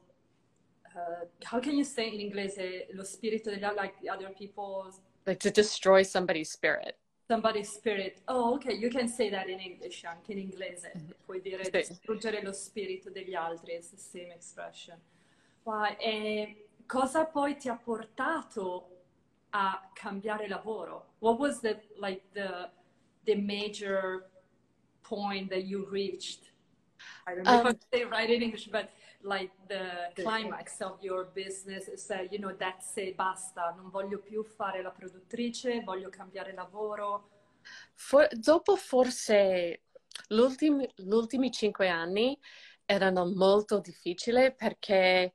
Uh, 0.96 1.26
how 1.44 1.60
can 1.60 1.76
you 1.76 1.84
say 1.84 2.08
in 2.08 2.20
inglese 2.20 2.88
lo 2.94 3.04
spirito 3.04 3.50
degli 3.50 3.64
altri, 3.64 3.82
like 3.82 3.96
other 4.10 4.34
people? 4.34 4.92
Like 5.26 5.40
to 5.40 5.52
destroy 5.52 6.04
somebody's 6.04 6.52
spirit. 6.52 6.98
Somebody's 7.28 7.70
spirit. 7.70 8.22
Oh, 8.28 8.56
ok, 8.56 8.72
you 8.74 8.90
can 8.90 9.08
say 9.08 9.30
that 9.30 9.50
in 9.50 9.60
English, 9.60 10.04
anche 10.04 10.32
in 10.32 10.38
inglese. 10.38 10.92
Mm-hmm. 10.96 11.12
Puoi 11.26 11.42
dire 11.42 11.64
sì. 11.64 11.72
distruggere 11.72 12.42
lo 12.44 12.52
spirito 12.52 13.10
degli 13.10 13.34
altri, 13.34 13.74
it's 13.74 13.90
the 13.90 13.98
same 13.98 14.32
expression. 14.32 15.00
Wow. 15.64 15.96
E 15.98 16.68
cosa 16.86 17.26
poi 17.26 17.58
ti 17.58 17.68
ha 17.68 17.76
portato 17.76 18.90
a 19.50 19.90
cambiare 19.94 20.48
lavoro? 20.48 21.14
What 21.20 21.40
was 21.40 21.62
the, 21.62 21.82
like 21.98 22.22
the 22.34 22.70
the 23.26 23.36
major 23.36 24.30
point 25.08 25.50
that 25.50 25.66
you 25.66 25.88
reached? 25.90 26.52
I 27.28 27.36
don't 27.36 27.44
know 27.44 27.62
um, 27.62 27.68
if 27.68 27.76
I 27.92 27.98
say 27.98 28.04
right 28.06 28.30
in 28.30 28.42
English, 28.42 28.68
but 28.68 28.90
like 29.22 29.52
the 29.68 30.12
climax 30.16 30.82
of 30.82 31.02
your 31.02 31.26
business 31.34 31.88
is 31.88 32.06
that, 32.08 32.32
you 32.32 32.40
know, 32.40 32.54
that's 32.56 32.96
it, 32.98 33.16
basta, 33.16 33.74
non 33.76 33.90
voglio 33.90 34.20
più 34.20 34.44
fare 34.44 34.82
la 34.82 34.92
produttrice, 34.92 35.82
voglio 35.84 36.10
cambiare 36.10 36.54
lavoro. 36.54 37.30
For, 37.96 38.28
dopo 38.32 38.76
forse 38.76 39.82
gli 40.28 40.38
ultimi, 40.38 40.88
ultimi 40.98 41.52
cinque 41.52 41.88
anni 41.88 42.38
erano 42.86 43.26
molto 43.26 43.80
difficili 43.80 44.54
perché 44.54 45.34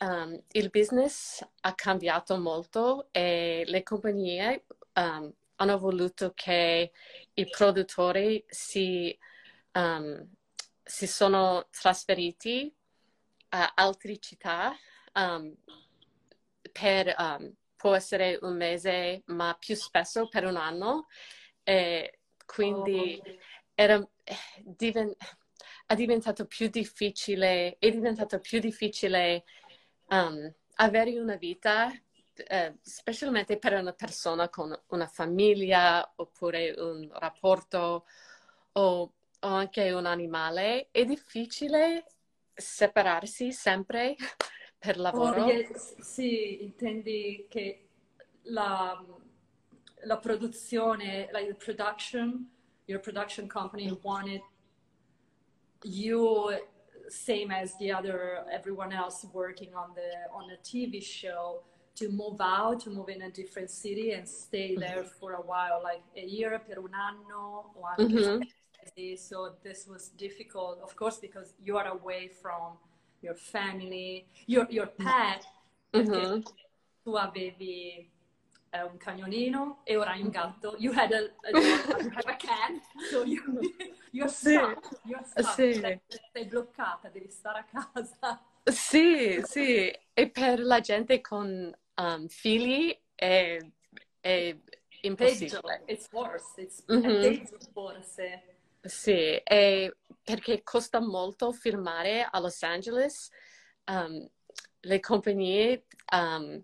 um, 0.00 0.40
il 0.50 0.70
business 0.70 1.46
ha 1.60 1.74
cambiato 1.74 2.36
molto 2.38 3.08
e 3.12 3.62
le 3.66 3.82
compagnie 3.84 4.64
um, 4.94 5.32
hanno 5.60 5.78
voluto 5.78 6.32
che 6.34 6.92
i 7.34 7.48
produttori 7.48 8.44
si, 8.48 9.16
um, 9.72 10.28
si 10.82 11.06
sono 11.06 11.68
trasferiti 11.70 12.72
a 13.50 13.72
altre 13.74 14.18
città 14.18 14.76
um, 15.14 15.54
per, 16.70 17.14
um, 17.18 17.52
può 17.76 17.94
essere 17.94 18.38
un 18.42 18.56
mese, 18.56 19.22
ma 19.26 19.56
più 19.58 19.74
spesso 19.74 20.28
per 20.28 20.44
un 20.44 20.56
anno. 20.56 21.06
E 21.62 22.20
quindi 22.44 23.20
oh. 23.24 23.36
era, 23.74 24.08
diven- 24.62 25.14
è 25.86 25.94
diventato 25.94 26.46
più 26.46 26.68
difficile, 26.68 27.76
è 27.78 27.90
diventato 27.90 28.38
più 28.38 28.60
difficile 28.60 29.44
avere 30.76 31.18
una 31.18 31.36
vita 31.36 31.90
eh, 32.46 32.76
specialmente 32.82 33.58
per 33.58 33.74
una 33.74 33.92
persona 33.92 34.48
con 34.48 34.78
una 34.88 35.06
famiglia 35.06 36.12
oppure 36.16 36.74
un 36.76 37.08
rapporto 37.12 38.06
o, 38.72 39.00
o 39.02 39.12
anche 39.40 39.90
un 39.92 40.06
animale, 40.06 40.88
è 40.90 41.04
difficile 41.04 42.04
separarsi 42.54 43.52
sempre 43.52 44.16
per 44.78 44.98
lavoro. 44.98 45.44
Oh, 45.44 45.50
yes. 45.50 45.98
Sì, 46.00 46.62
intendi 46.62 47.46
che 47.48 47.88
la, 48.42 49.04
la 50.04 50.18
produzione, 50.18 51.28
like 51.32 51.48
the 51.48 51.54
production, 51.54 52.50
your 52.86 53.00
production 53.00 53.48
company 53.48 53.96
wanted 54.02 54.42
you 55.84 56.50
same 57.08 57.50
as 57.50 57.76
the 57.78 57.92
other 57.92 58.44
everyone 58.52 58.92
else 58.92 59.26
working 59.32 59.74
on 59.74 59.90
the 59.94 60.10
on 60.34 60.50
a 60.50 60.56
TV 60.62 61.02
show 61.02 61.62
to 61.98 62.08
move 62.10 62.40
out, 62.40 62.80
to 62.80 62.90
move 62.90 63.08
in 63.08 63.22
a 63.22 63.30
different 63.30 63.70
city 63.70 64.12
and 64.12 64.28
stay 64.28 64.70
mm-hmm. 64.70 64.80
there 64.80 65.04
for 65.04 65.34
a 65.34 65.40
while, 65.40 65.80
like 65.82 66.02
a 66.16 66.24
year 66.24 66.60
per 66.66 66.78
un 66.78 66.94
anno 66.94 67.72
o 67.74 67.84
anche 67.96 68.14
mm-hmm. 68.14 68.42
So 69.16 69.56
this 69.62 69.86
was 69.86 70.08
difficult, 70.16 70.80
of 70.82 70.96
course, 70.96 71.18
because 71.18 71.54
you 71.62 71.76
are 71.76 71.88
away 71.88 72.28
from 72.28 72.78
your 73.20 73.34
family, 73.34 74.26
your, 74.46 74.66
your 74.70 74.86
pet, 74.86 75.44
mm-hmm. 75.92 76.40
tu 77.04 77.14
avevi 77.16 78.10
eh, 78.72 78.82
un 78.82 78.96
cagnolino 78.96 79.80
e 79.84 79.96
ora 79.96 80.12
hai 80.12 80.22
un 80.22 80.30
gatto. 80.30 80.74
You 80.78 80.92
had 80.92 81.12
a, 81.12 81.30
a, 81.44 81.50
you 82.02 82.10
have 82.14 82.28
a 82.28 82.36
cat, 82.36 82.80
so 83.10 83.24
you, 83.24 83.42
You're 84.10 84.28
stuck, 84.28 84.82
you're 85.04 85.22
stuck. 85.24 85.54
Sì. 85.54 85.74
Sei, 85.74 86.00
sei 86.32 86.44
bloccata, 86.46 87.08
devi 87.08 87.30
stare 87.30 87.58
a 87.58 87.64
casa. 87.64 88.42
Sì, 88.64 89.40
sì, 89.44 89.90
e 90.12 90.30
per 90.30 90.60
la 90.60 90.80
gente 90.80 91.20
con 91.20 91.74
um, 91.98 92.26
figli 92.28 92.96
è, 93.14 93.56
è 94.20 94.56
Peggio, 94.56 94.60
impossibile. 95.02 95.82
it's 95.86 96.08
worse, 96.12 96.60
it's, 96.60 96.82
Mhm. 96.86 97.04
è 97.04 97.20
peggio 97.20 97.58
forse. 97.72 98.42
Sì, 98.80 99.40
perché 100.22 100.62
costa 100.62 101.00
molto 101.00 101.52
filmare 101.52 102.22
a 102.30 102.38
Los 102.38 102.62
Angeles, 102.62 103.28
um, 103.86 104.26
le 104.80 105.00
compagnie 105.00 105.84
um, 106.12 106.62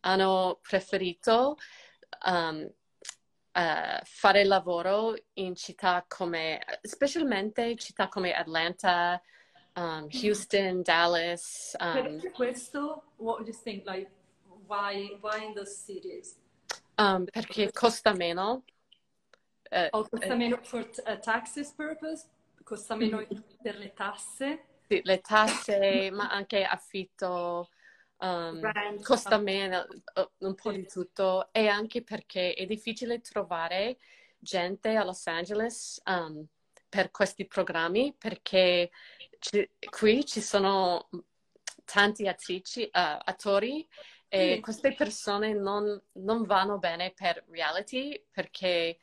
hanno 0.00 0.58
preferito 0.60 1.56
um, 2.26 2.68
eh, 3.52 4.00
fare 4.02 4.44
lavoro 4.44 5.14
in 5.34 5.54
città 5.54 6.04
come, 6.08 6.60
specialmente 6.82 7.76
città 7.76 8.08
come 8.08 8.32
Atlanta, 8.32 9.22
um, 9.74 10.08
Houston, 10.12 10.82
Dallas. 10.82 11.76
um, 11.78 11.92
Perché 11.92 12.30
questo, 12.32 13.12
what 13.16 13.38
do 13.42 13.50
you 13.50 13.56
think, 13.62 13.86
like, 13.86 14.10
why, 14.72 15.10
why 15.20 15.44
in 15.44 15.54
those 15.54 15.76
cities? 15.76 16.36
um, 16.98 17.24
perché 17.26 17.70
costa 17.72 18.12
meno. 18.14 18.64
Eh, 19.70 19.90
O 19.92 20.04
costa 20.04 20.34
eh, 20.34 20.36
meno 20.36 20.56
for 20.62 20.80
uh, 21.06 21.16
taxes 21.20 21.72
purpose? 21.72 22.26
Costa 22.64 22.94
meno 22.96 23.18
Mhm. 23.18 23.42
per 23.62 23.76
le 23.76 23.92
tasse? 23.94 24.58
sì, 24.88 25.00
le 25.04 25.20
tasse, 25.20 26.10
ma 26.10 26.30
anche 26.30 26.64
affitto, 26.64 27.68
um, 28.18 28.60
Rent, 28.60 29.02
costa 29.02 29.38
meno, 29.38 29.86
eh, 30.14 30.30
un 30.38 30.54
po' 30.54 30.70
sì. 30.70 30.76
di 30.78 30.86
tutto. 30.86 31.52
E 31.52 31.66
anche 31.68 32.02
perché 32.02 32.54
è 32.54 32.66
difficile 32.66 33.20
trovare 33.20 33.98
gente 34.38 34.96
a 34.96 35.04
Los 35.04 35.26
Angeles 35.26 36.00
um, 36.06 36.46
per 36.88 37.10
questi 37.10 37.46
programmi, 37.46 38.14
perché 38.16 38.90
ci- 39.38 39.68
qui 39.90 40.24
ci 40.26 40.40
sono 40.40 41.08
tanti 41.84 42.26
attrici, 42.28 42.84
eh, 42.84 42.90
attori 43.24 43.86
e 44.34 44.60
queste 44.60 44.94
persone 44.94 45.52
non, 45.52 46.00
non 46.12 46.44
vanno 46.44 46.78
bene 46.78 47.12
per 47.12 47.44
reality 47.50 48.18
perché 48.30 48.98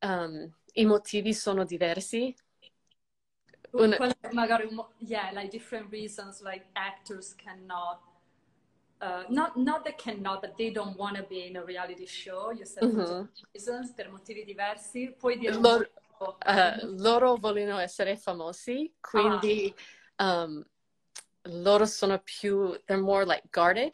um, 0.00 0.52
i 0.72 0.84
motivi 0.84 1.32
sono 1.32 1.64
diversi. 1.64 2.34
Un- 3.70 3.96
magari 4.32 4.68
yeah, 4.98 5.30
like 5.32 5.50
different 5.50 5.92
reasons, 5.92 6.42
like 6.42 6.64
actors 6.74 7.34
cannot, 7.34 8.00
uh, 9.00 9.22
not 9.28 9.56
not 9.56 9.84
that 9.84 9.96
cannot, 9.96 10.40
but 10.40 10.56
they 10.56 10.70
don't 10.72 10.96
want 10.96 11.16
to 11.16 11.22
be 11.22 11.46
in 11.46 11.56
a 11.56 11.64
reality 11.64 12.06
show. 12.06 12.50
You 12.50 12.64
said 12.64 12.82
Mhm. 12.82 12.96
different 12.96 13.46
reasons, 13.54 13.92
per 13.92 14.10
motivi 14.10 14.44
diversi. 14.44 15.14
Puoi 15.16 15.38
dire 15.38 15.54
Loro, 15.54 15.86
eh, 16.46 16.84
loro 16.96 17.36
vogliono 17.36 17.78
essere 17.78 18.16
famosi, 18.16 18.92
quindi 19.00 19.72
um, 20.16 20.64
loro 21.42 21.86
sono 21.86 22.18
più, 22.18 22.76
they're 22.86 23.00
more 23.00 23.24
like 23.24 23.44
guarded, 23.50 23.92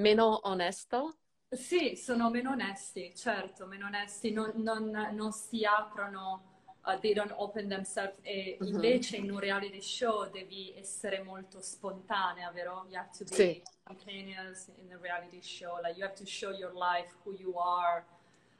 meno 0.00 0.40
onesto. 0.44 1.16
Sì, 1.52 1.96
sono 1.96 2.30
meno 2.30 2.50
onesti, 2.52 3.12
certo, 3.14 3.66
meno 3.66 3.86
onesti, 3.86 4.30
non, 4.32 4.52
non- 4.56 5.10
non 5.12 5.32
si 5.32 5.64
aprono, 5.64 6.42
uh, 6.84 6.98
they 7.00 7.12
don't 7.12 7.32
open 7.36 7.68
themselves 7.68 8.18
e 8.22 8.56
Mhm. 8.60 8.68
invece 8.68 9.16
in 9.16 9.30
un 9.32 9.40
reality 9.40 9.80
show 9.82 10.30
devi 10.30 10.72
essere 10.76 11.22
molto 11.22 11.60
spontanea, 11.60 12.50
vero? 12.52 12.86
You 12.88 12.98
have 12.98 13.10
to 13.18 13.24
be 13.24 13.34
Sì. 13.34 13.62
spontaneous 13.64 14.68
in 14.76 14.92
a 14.92 14.98
reality 14.98 15.40
show, 15.42 15.80
like 15.82 15.96
you 15.96 16.04
have 16.04 16.14
to 16.14 16.24
show 16.24 16.50
your 16.52 16.72
life, 16.72 17.12
who 17.24 17.32
you 17.34 17.58
are, 17.58 18.04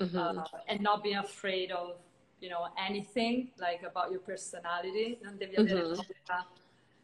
Mhm. 0.01 0.39
uh, 0.39 0.43
and 0.67 0.81
not 0.81 1.01
be 1.03 1.15
afraid 1.15 1.71
of, 1.71 1.97
you 2.41 2.49
know, 2.51 2.73
anything, 2.77 3.53
like 3.57 3.85
about 3.87 4.11
your 4.11 4.21
personality, 4.21 5.17
non 5.23 5.37
devi 5.37 5.55
avere 5.57 5.83
Mhm. 5.83 5.95
paura. 6.27 6.47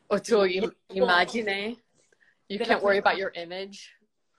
O 0.08 0.18
tu 0.18 0.44
im- 0.44 0.76
immagine, 0.88 1.76
you 2.48 2.58
can't 2.58 2.82
worry 2.82 3.00
tua- 3.00 3.10
about 3.10 3.16
your 3.18 3.30
image. 3.34 3.95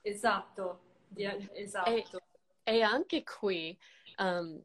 Esatto, 0.07 0.79
di- 1.07 1.49
esatto. 1.53 2.21
E 2.63 2.81
anche 2.81 3.23
qui, 3.23 3.77
um, 4.17 4.61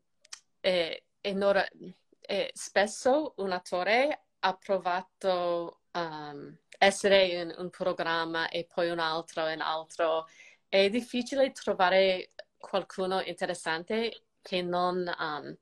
eh, 0.61 1.05
è 1.21 1.33
nora- 1.33 1.69
eh, 2.21 2.51
spesso 2.55 3.35
un 3.39 3.51
attore 3.51 4.27
ha 4.41 4.57
provato 4.57 5.81
um, 5.93 6.57
essere 6.79 7.27
in 7.27 7.55
un 7.59 7.71
programma 7.71 8.49
e 8.49 8.67
poi 8.73 8.91
un 8.91 9.01
altro 9.01 9.47
e 9.47 9.55
un 9.55 9.61
altro. 9.61 10.27
È 10.69 10.89
difficile 10.89 11.51
trovare 11.51 12.31
qualcuno 12.57 13.21
interessante 13.23 14.27
che 14.41 14.63
non, 14.63 15.13
um, 15.19 15.57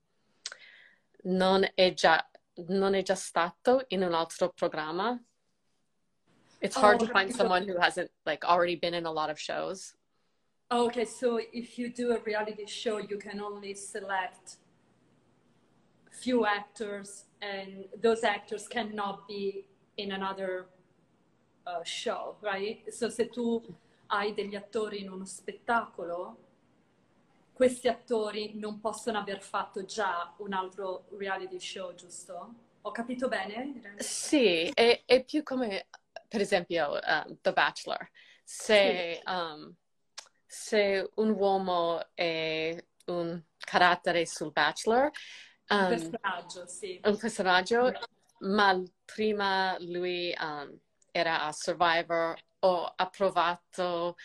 non 1.23 1.67
è 1.73 1.93
già, 1.93 2.29
non 2.67 2.93
è 2.93 3.01
già 3.01 3.15
stato 3.15 3.85
in 3.89 4.03
un 4.03 4.13
altro 4.13 4.51
programma. 4.51 5.19
It's 6.61 6.75
hard 6.75 6.99
Oh, 7.01 7.05
to 7.05 7.11
find 7.11 7.33
someone 7.33 7.67
who 7.67 7.77
hasn't 7.79 8.11
like 8.25 8.45
already 8.45 8.75
been 8.75 8.93
in 8.93 9.05
a 9.05 9.11
lot 9.11 9.29
of 9.29 9.39
shows. 9.39 9.93
Okay, 10.71 11.05
so 11.05 11.39
if 11.53 11.77
you 11.77 11.89
do 11.89 12.13
a 12.13 12.19
reality 12.19 12.65
show, 12.65 12.97
you 12.97 13.17
can 13.17 13.41
only 13.41 13.73
select 13.75 14.57
few 16.11 16.45
actors, 16.45 17.25
and 17.41 17.85
those 18.01 18.23
actors 18.23 18.67
cannot 18.67 19.27
be 19.27 19.65
in 19.97 20.11
another 20.11 20.67
uh, 21.67 21.83
show, 21.83 22.35
right? 22.41 22.81
So 22.93 23.09
se 23.09 23.25
tu 23.29 23.61
hai 24.09 24.33
degli 24.33 24.55
attori 24.55 25.01
in 25.01 25.09
uno 25.11 25.25
spettacolo, 25.25 26.37
questi 27.53 27.87
attori 27.87 28.53
non 28.55 28.79
possono 28.79 29.19
aver 29.19 29.41
fatto 29.41 29.85
già 29.85 30.33
un 30.39 30.53
altro 30.53 31.05
reality 31.17 31.59
show, 31.59 31.93
giusto? 31.93 32.53
Ho 32.81 32.91
capito 32.91 33.27
bene? 33.27 33.81
Sì, 33.95 34.69
è, 34.73 35.03
è 35.05 35.23
più 35.23 35.43
come, 35.43 35.87
per 36.31 36.39
esempio, 36.39 36.97
um, 37.05 37.37
The 37.41 37.51
Bachelor. 37.51 38.09
Se, 38.45 39.21
um, 39.25 39.75
se 40.47 41.09
un 41.15 41.31
uomo 41.31 42.01
è 42.13 42.81
un 43.07 43.43
carattere 43.57 44.25
sul 44.25 44.53
Bachelor, 44.53 45.11
Un 45.67 45.77
um, 45.77 45.89
personaggio, 45.89 46.67
sì. 46.67 47.01
un 47.03 47.17
personaggio, 47.17 47.91
ma 48.39 48.81
prima 49.03 49.75
lui 49.79 50.33
um, 50.39 50.79
era 51.11 51.43
a 51.43 51.51
Survivor 51.51 52.37
o 52.59 52.93
ha 52.95 53.09
provato 53.09 54.15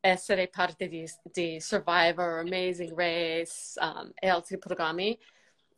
essere 0.00 0.48
parte 0.48 0.88
di, 0.88 1.06
di 1.24 1.60
Survivor, 1.60 2.38
Amazing 2.38 2.98
Race 2.98 3.78
um, 3.80 4.10
e 4.14 4.28
altri 4.28 4.56
programmi. 4.56 5.18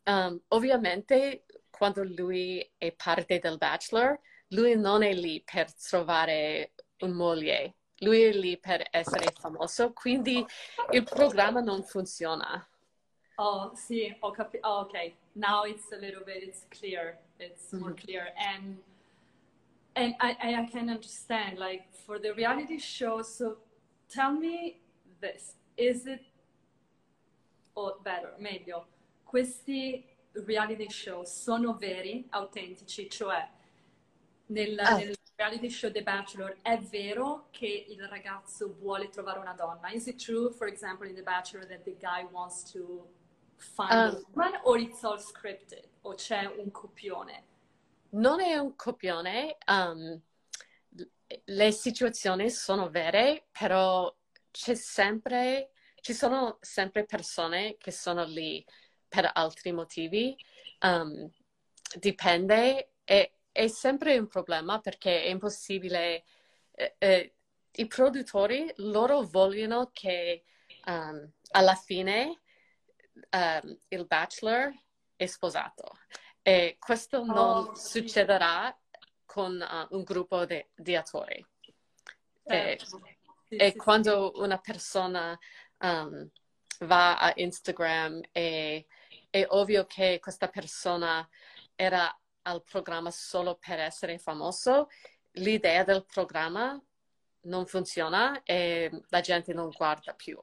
Um, 0.05 0.41
ovviamente, 0.49 1.43
quando 1.69 2.03
lui 2.03 2.71
è 2.77 2.93
parte 2.93 3.39
del 3.39 3.57
Bachelor, 3.57 4.17
lui 4.53 4.75
non 4.75 5.03
è 5.03 5.13
lì 5.13 5.41
per 5.41 5.73
trovare 5.73 6.73
un 6.99 7.11
moglie, 7.11 7.75
lui 7.99 8.21
è 8.21 8.31
lì 8.31 8.57
per 8.57 8.87
essere 8.91 9.31
famoso, 9.31 9.93
quindi 9.93 10.45
il 10.91 11.03
programma 11.03 11.59
non 11.59 11.83
funziona. 11.83 12.65
Oh, 13.35 13.73
sì, 13.75 14.15
ho 14.19 14.31
capito. 14.31 14.67
Oh, 14.67 14.81
okay. 14.81 15.15
Now 15.33 15.63
it's 15.65 15.91
a 15.91 15.97
little 15.97 16.23
bit, 16.23 16.43
it's 16.43 16.65
clear. 16.69 17.17
It's 17.39 17.71
more 17.71 17.93
clear. 17.95 18.31
And 18.37 18.77
and 19.95 20.15
I, 20.19 20.35
I 20.39 20.61
I 20.61 20.69
can 20.69 20.89
understand, 20.89 21.57
like, 21.57 21.85
for 22.05 22.19
the 22.19 22.33
reality 22.33 22.77
show, 22.77 23.23
so 23.23 23.57
tell 24.07 24.31
me 24.31 24.81
this. 25.19 25.55
Is 25.75 26.05
it, 26.05 26.21
or 27.73 27.97
better, 28.03 28.35
meglio, 28.37 28.85
questi 29.23 30.05
reality 30.45 30.87
show 30.89 31.23
sono 31.23 31.73
veri, 31.73 32.27
autentici, 32.29 33.09
cioè 33.09 33.49
nel, 34.53 34.79
Ah. 34.79 34.95
nel 34.97 35.15
reality 35.35 35.69
show 35.69 35.91
The 35.91 36.03
Bachelor 36.03 36.57
è 36.61 36.77
vero 36.79 37.47
che 37.51 37.85
il 37.89 38.07
ragazzo 38.07 38.73
vuole 38.79 39.09
trovare 39.09 39.39
una 39.39 39.53
donna? 39.53 39.89
Is 39.91 40.05
it 40.07 40.23
true, 40.23 40.51
for 40.51 40.67
example, 40.67 41.07
in 41.07 41.15
The 41.15 41.23
Bachelor 41.23 41.65
that 41.67 41.83
the 41.83 41.95
guy 41.97 42.23
wants 42.31 42.63
to 42.71 43.07
find 43.57 43.91
a 43.91 44.09
Um. 44.09 44.23
woman 44.33 44.59
or 44.63 44.77
it's 44.79 45.03
all 45.03 45.19
scripted? 45.19 45.87
O 46.01 46.13
c'è 46.15 46.45
un 46.45 46.69
copione? 46.71 47.43
Non 48.11 48.39
è 48.39 48.55
un 48.57 48.75
copione, 48.75 49.57
um, 49.67 50.21
le 51.45 51.71
situazioni 51.71 52.49
sono 52.51 52.89
vere, 52.89 53.47
però 53.51 54.13
c'è 54.51 54.75
sempre, 54.75 55.71
ci 56.01 56.13
sono 56.13 56.57
sempre 56.61 57.05
persone 57.05 57.75
che 57.77 57.89
sono 57.91 58.23
lì 58.23 58.63
per 59.07 59.27
altri 59.33 59.71
motivi. 59.71 60.35
Um, 60.81 61.27
dipende, 61.97 62.91
è, 63.03 63.31
è 63.53 63.67
sempre 63.67 64.17
un 64.17 64.27
problema 64.27 64.79
perché 64.79 65.23
è 65.23 65.29
impossibile. 65.29 66.25
eh, 66.71 66.95
eh, 66.97 67.35
I 67.75 67.87
produttori, 67.87 68.69
loro 68.77 69.21
vogliono 69.21 69.89
che 69.93 70.43
um, 70.85 71.31
alla 71.51 71.75
fine 71.75 72.41
um, 73.29 73.79
il 73.87 74.05
bachelor 74.05 74.73
è 75.15 75.25
sposato. 75.25 75.99
E 76.41 76.75
questo 76.79 77.23
non 77.23 77.67
Oh, 77.67 77.75
sì. 77.75 77.99
succederà 77.99 78.77
con 79.23 79.53
uh, 79.59 79.95
un 79.95 80.03
gruppo 80.03 80.45
de- 80.45 80.71
di 80.75 80.95
attori. 80.95 81.45
E, 82.43 82.77
Certo. 82.77 83.01
Sì, 83.47 83.55
e 83.55 83.71
sì, 83.71 83.77
quando 83.77 84.31
una 84.35 84.57
persona 84.57 85.37
um, 85.79 86.29
va 86.79 87.17
a 87.19 87.31
Instagram 87.35 88.21
e 88.31 88.85
è 89.29 89.45
ovvio 89.49 89.85
che 89.85 90.19
questa 90.19 90.47
persona 90.47 91.27
era 91.75 92.15
al 92.43 92.63
programma 92.63 93.11
solo 93.11 93.57
per 93.59 93.79
essere 93.79 94.17
famoso, 94.17 94.89
l'idea 95.33 95.83
del 95.83 96.05
programma 96.05 96.81
non 97.41 97.65
funziona 97.65 98.41
e 98.43 98.89
la 99.09 99.21
gente 99.21 99.53
non 99.53 99.69
guarda 99.69 100.13
più. 100.13 100.39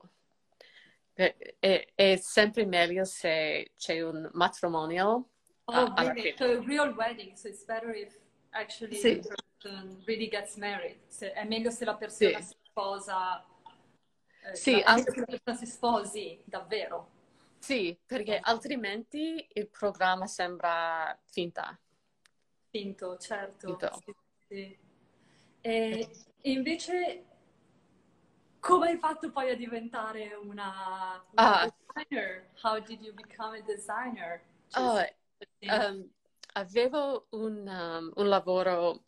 È, 1.13 1.93
è 1.95 2.17
sempre 2.17 2.65
meglio 2.65 3.05
se 3.05 3.73
c'è 3.77 4.01
un 4.01 4.29
matrimonio. 4.33 5.29
Oh, 5.65 5.95
really? 5.95 6.35
So 6.37 6.63
real 6.65 6.95
wedding, 6.95 7.35
so 7.37 7.49
it's 7.49 7.65
better 7.65 7.95
if 7.95 8.19
actually 8.51 8.97
sì. 8.97 9.21
the 9.21 9.29
person 9.29 10.03
really 10.07 10.29
gets 10.29 10.57
married. 10.57 10.99
Se, 11.09 11.33
è 11.33 11.45
meglio 11.45 11.71
se 11.71 11.85
la 11.85 11.95
persona 11.95 12.41
sì. 12.41 12.45
si 12.45 12.57
sposa. 12.63 13.45
Eh, 14.43 14.57
sì, 14.57 14.83
al... 14.85 15.01
se 15.03 15.21
la 15.21 15.27
persona 15.27 15.57
si 15.57 15.67
sposi 15.67 16.43
davvero. 16.45 17.19
Sì, 17.59 17.97
perché 18.07 18.39
altrimenti 18.41 19.47
il 19.53 19.69
programma 19.69 20.27
sembra 20.27 21.17
finta. 21.27 21.79
Finto, 22.71 23.17
certo. 23.19 23.67
Finto. 23.67 24.03
Sì, 24.05 24.15
sì. 24.49 24.79
E 25.63 26.11
invece, 26.43 27.25
come 28.61 28.91
hai 28.91 28.99
fatto 28.99 29.31
poi 29.31 29.51
a 29.51 29.57
diventare 29.57 30.35
una, 30.35 31.23
una 31.33 31.61
ah. 31.61 31.75
designer? 31.95 32.49
How 32.63 32.81
did 32.81 33.01
you 33.01 33.13
become 33.13 33.59
a 33.59 33.63
designer? 33.63 34.43
Oh, 34.75 35.05
um, 35.63 36.09
avevo 36.53 37.27
un, 37.31 37.67
um, 37.67 38.13
un 38.15 38.29
lavoro 38.29 39.05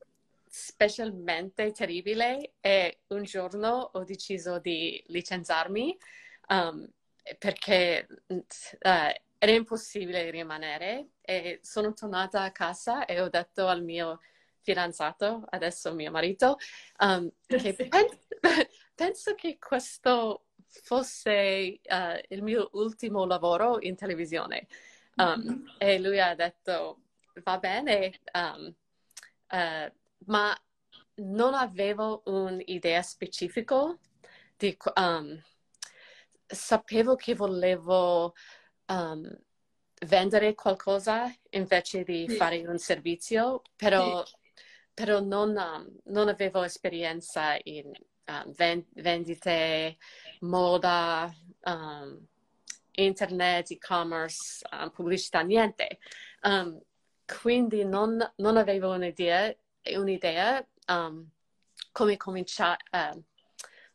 specialmente 0.48 1.72
terribile 1.72 2.55
e 2.61 3.01
un 3.09 3.22
giorno 3.22 3.90
ho 3.92 4.05
deciso 4.05 4.59
di 4.59 5.03
licenziarmi 5.07 5.96
um, 6.48 6.87
perché 7.38 8.07
uh, 8.27 8.42
era 9.42 9.50
impossibile 9.50 10.31
rimanere 10.31 11.14
e 11.20 11.59
sono 11.62 11.92
tornata 11.94 12.42
a 12.42 12.52
casa 12.52 13.07
e 13.07 13.20
ho 13.20 13.28
detto 13.28 13.66
al 13.66 13.83
mio 13.83 14.20
fidanzato, 14.61 15.42
adesso 15.50 15.92
mio 15.94 16.12
marito, 16.12 16.59
um, 17.00 17.28
che 17.48 17.74
pen- 17.74 18.20
penso 18.94 19.35
che 19.35 19.59
questo 19.59 20.44
fosse 20.85 21.81
uh, 21.83 22.20
il 22.28 22.40
mio 22.44 22.68
ultimo 22.74 23.24
lavoro 23.26 23.81
in 23.81 23.96
televisione. 23.96 24.68
Um, 25.16 25.42
mm-hmm. 25.42 25.64
E 25.76 25.98
lui 25.98 26.20
ha 26.20 26.37
detto, 26.37 27.00
va 27.42 27.59
bene, 27.59 28.20
um, 28.35 28.72
uh, 29.50 29.92
ma 30.26 30.57
non 31.16 31.55
avevo 31.55 32.22
un'idea 32.26 33.02
specifica 33.02 33.98
di... 34.57 34.76
Um, 34.94 35.42
sapevo 36.46 37.16
che 37.16 37.35
volevo 37.35 38.35
um, 38.92 39.28
vendere 40.07 40.55
qualcosa 40.55 41.33
invece 41.50 42.02
di 42.05 42.26
sì. 42.28 42.37
fare 42.37 42.66
un 42.66 42.78
servizio, 42.78 43.62
però, 43.76 44.24
sì. 44.24 44.35
però 44.92 45.20
non, 45.20 45.57
um, 45.57 45.88
non, 46.12 46.28
avevo 46.28 46.62
esperienza 46.62 47.57
in 47.62 47.90
um, 48.26 48.52
vendite, 48.94 49.96
moda, 50.40 51.33
um, 51.64 52.26
internet, 52.92 53.70
e-commerce, 53.70 54.66
um, 54.70 54.90
pubblicità, 54.90 55.40
niente. 55.40 55.98
Um, 56.42 56.81
quindi 57.40 57.85
non, 57.85 58.18
non, 58.37 58.57
avevo 58.57 58.92
un'idea, 58.92 59.55
un'idea 59.94 60.66
come 61.92 62.16
cominciare. 62.16 62.83
Uh, 62.90 63.22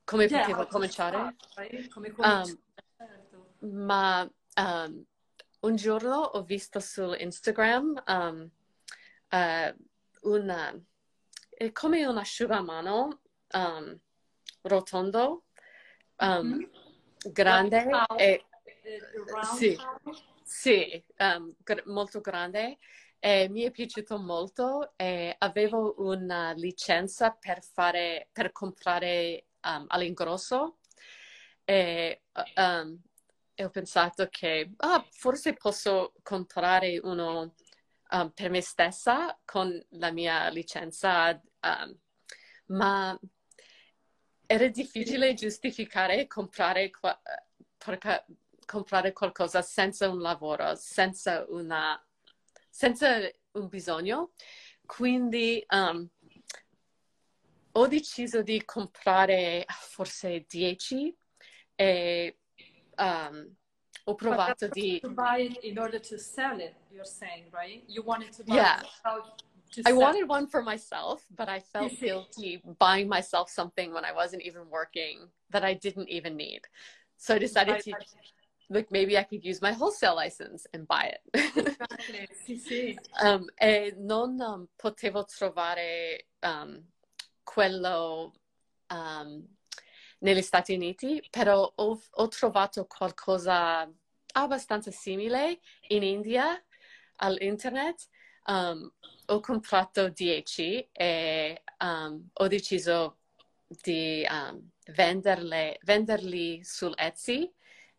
come 0.03 0.25
yeah, 0.25 0.39
potevo 0.39 0.67
cominciare? 0.67 1.35
Start, 1.49 1.87
come 1.89 2.11
cominciare 2.11 2.57
certo. 2.97 3.53
Ma 3.59 4.29
un 5.59 5.75
giorno 5.75 6.15
ho 6.15 6.43
visto 6.43 6.79
su 6.79 7.13
Instagram 7.13 8.03
um, 8.07 8.49
uh, 9.31 10.29
una, 10.31 10.81
è 11.49 11.71
come 11.71 12.05
un 12.05 12.17
asciugamano 12.17 13.21
um, 13.53 13.99
rotondo, 14.61 15.45
um, 16.17 16.47
mm-hmm. 16.47 16.69
grande 17.31 17.89
e 18.17 18.45
sì, 19.55 19.77
sì 20.43 21.03
um, 21.19 21.53
gr- 21.57 21.85
molto 21.85 22.21
grande 22.21 22.77
e 23.19 23.49
mi 23.49 23.63
è 23.63 23.71
piaciuto 23.71 24.17
molto 24.19 24.93
e 24.95 25.35
avevo 25.37 25.95
una 25.97 26.51
licenza 26.51 27.31
per 27.31 27.63
fare 27.63 28.29
per 28.31 28.51
comprare 28.51 29.47
um, 29.63 29.85
all'ingrosso 29.87 30.77
e 31.65 32.21
um, 32.55 33.01
e 33.59 33.65
ho 33.65 33.71
pensato 33.71 34.27
che 34.29 34.71
ah, 34.77 35.03
forse 35.09 35.55
posso 35.55 36.13
comprare 36.21 36.99
uno 37.01 37.55
um, 38.11 38.31
per 38.31 38.51
me 38.51 38.61
stessa 38.61 39.35
con 39.43 39.83
la 39.93 40.11
mia 40.11 40.47
licenza, 40.49 41.31
um, 41.31 41.97
ma 42.67 43.19
era 44.45 44.67
difficile 44.67 45.33
giustificare 45.33 46.27
comprare, 46.27 46.91
qua- 46.91 47.19
comprare 48.63 49.11
qualcosa 49.11 49.63
senza 49.63 50.07
un 50.07 50.19
lavoro, 50.19 50.75
senza, 50.75 51.43
una, 51.49 51.99
senza 52.69 53.27
un 53.53 53.67
bisogno. 53.69 54.33
Quindi 54.85 55.65
um, 55.69 56.07
ho 57.71 57.87
deciso 57.87 58.43
di 58.43 58.63
comprare 58.65 59.65
forse 59.67 60.45
10 60.47 61.17
e 61.73 62.37
um, 62.97 63.55
ho 64.05 64.15
provato 64.15 64.67
di... 64.67 64.99
To 64.99 65.09
buy 65.09 65.39
it 65.41 65.63
in 65.63 65.77
order 65.77 65.99
to 65.99 66.17
sell 66.17 66.59
it, 66.59 66.75
you're 66.91 67.05
saying, 67.05 67.45
right? 67.51 67.83
You 67.87 68.03
wanted 68.03 68.31
to 68.33 68.43
buy 68.43 68.55
yeah. 68.55 68.81
it 68.81 68.87
I 69.85 69.93
wanted 69.93 70.27
one 70.27 70.47
for 70.47 70.61
myself, 70.61 71.23
but 71.35 71.49
I 71.49 71.59
felt 71.59 71.91
guilty 71.99 72.61
buying 72.79 73.07
myself 73.07 73.49
something 73.49 73.93
when 73.93 74.05
I 74.05 74.11
wasn't 74.13 74.43
even 74.43 74.69
working 74.69 75.27
that 75.51 75.63
I 75.63 75.73
didn't 75.73 76.09
even 76.09 76.35
need. 76.35 76.61
So 77.17 77.35
I 77.35 77.39
decided 77.39 77.81
to, 77.81 77.93
like, 78.69 78.91
maybe 78.91 79.17
I 79.17 79.23
could 79.23 79.43
use 79.43 79.61
my 79.61 79.73
wholesale 79.73 80.15
license 80.15 80.65
and 80.73 80.87
buy 80.87 81.13
it. 81.15 81.21
Exactly. 81.33 82.27
sì, 82.45 82.57
sì. 82.57 82.97
Um, 83.21 83.47
e 83.59 83.93
non 83.97 84.39
um, 84.39 84.67
potevo 84.77 85.25
trovare 85.25 86.27
um, 86.43 86.83
quello 87.43 88.33
um, 88.89 89.43
negli 90.19 90.41
Stati 90.41 90.73
Uniti, 90.73 91.23
però 91.29 91.71
ho, 91.75 92.01
ho 92.09 92.27
trovato 92.27 92.85
qualcosa 92.85 93.89
abbastanza 94.33 94.91
simile 94.91 95.59
in 95.89 96.03
India 96.03 96.61
all'internet. 97.17 98.07
Um, 98.45 98.91
ho 99.25 99.39
comprato 99.41 100.09
10 100.09 100.89
e 100.93 101.63
um, 101.79 102.29
ho 102.33 102.47
deciso 102.47 103.17
di 103.67 104.25
um, 104.29 104.69
venderle, 104.93 105.79
venderli 105.83 106.63
su 106.63 106.89
Etsy 106.95 107.51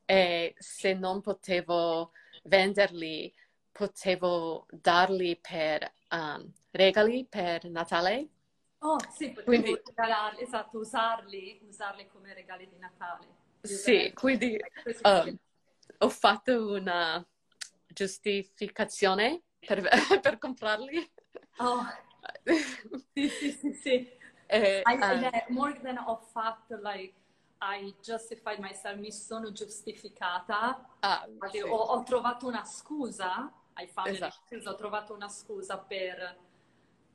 e 0.07 0.55
se 0.59 0.95
non 0.95 1.21
potevo 1.21 2.13
venderli 2.45 3.33
potevo 3.71 4.67
darli 4.71 5.39
per 5.41 5.93
um, 6.11 6.51
regali 6.71 7.27
per 7.29 7.71
Natale 7.71 8.29
Oh, 8.81 8.97
sì, 9.11 9.35
quindi 9.45 9.81
regalarli, 9.85 10.43
esatto, 10.43 10.79
usarli, 10.79 11.61
usarli 11.69 12.07
come 12.09 12.33
regali 12.33 12.69
di 12.69 12.77
Natale. 12.79 13.27
Sì, 13.61 14.13
quindi 14.15 14.57
um, 15.03 15.37
ho 15.99 16.09
fatto 16.09 16.75
una 16.75 17.27
giustificazione 17.87 19.43
per, 19.59 19.83
per 20.23 20.39
comprarli. 20.39 21.13
Oh, 21.57 21.85
sì, 23.13 23.29
sì, 23.29 23.51
sì, 23.51 23.73
sì. 23.73 24.17
E, 24.51 24.83
I, 24.87 24.95
um, 24.95 25.55
more 25.55 25.79
than 25.83 25.99
ho 25.99 26.17
fatto, 26.17 26.79
like, 26.81 27.13
I 27.61 27.95
justified 28.01 28.61
myself, 28.61 28.97
mi 28.99 29.13
sono 29.13 29.53
giustificata, 29.53 30.89
ah, 31.01 31.29
sì. 31.51 31.61
ho, 31.61 31.77
ho, 31.77 32.03
trovato 32.03 32.47
una 32.47 32.65
scusa, 32.65 33.53
hai 33.75 33.87
fatto 33.89 34.09
esatto. 34.09 34.57
ho 34.65 34.75
trovato 34.75 35.13
una 35.13 35.29
scusa 35.29 35.77
per 35.77 36.39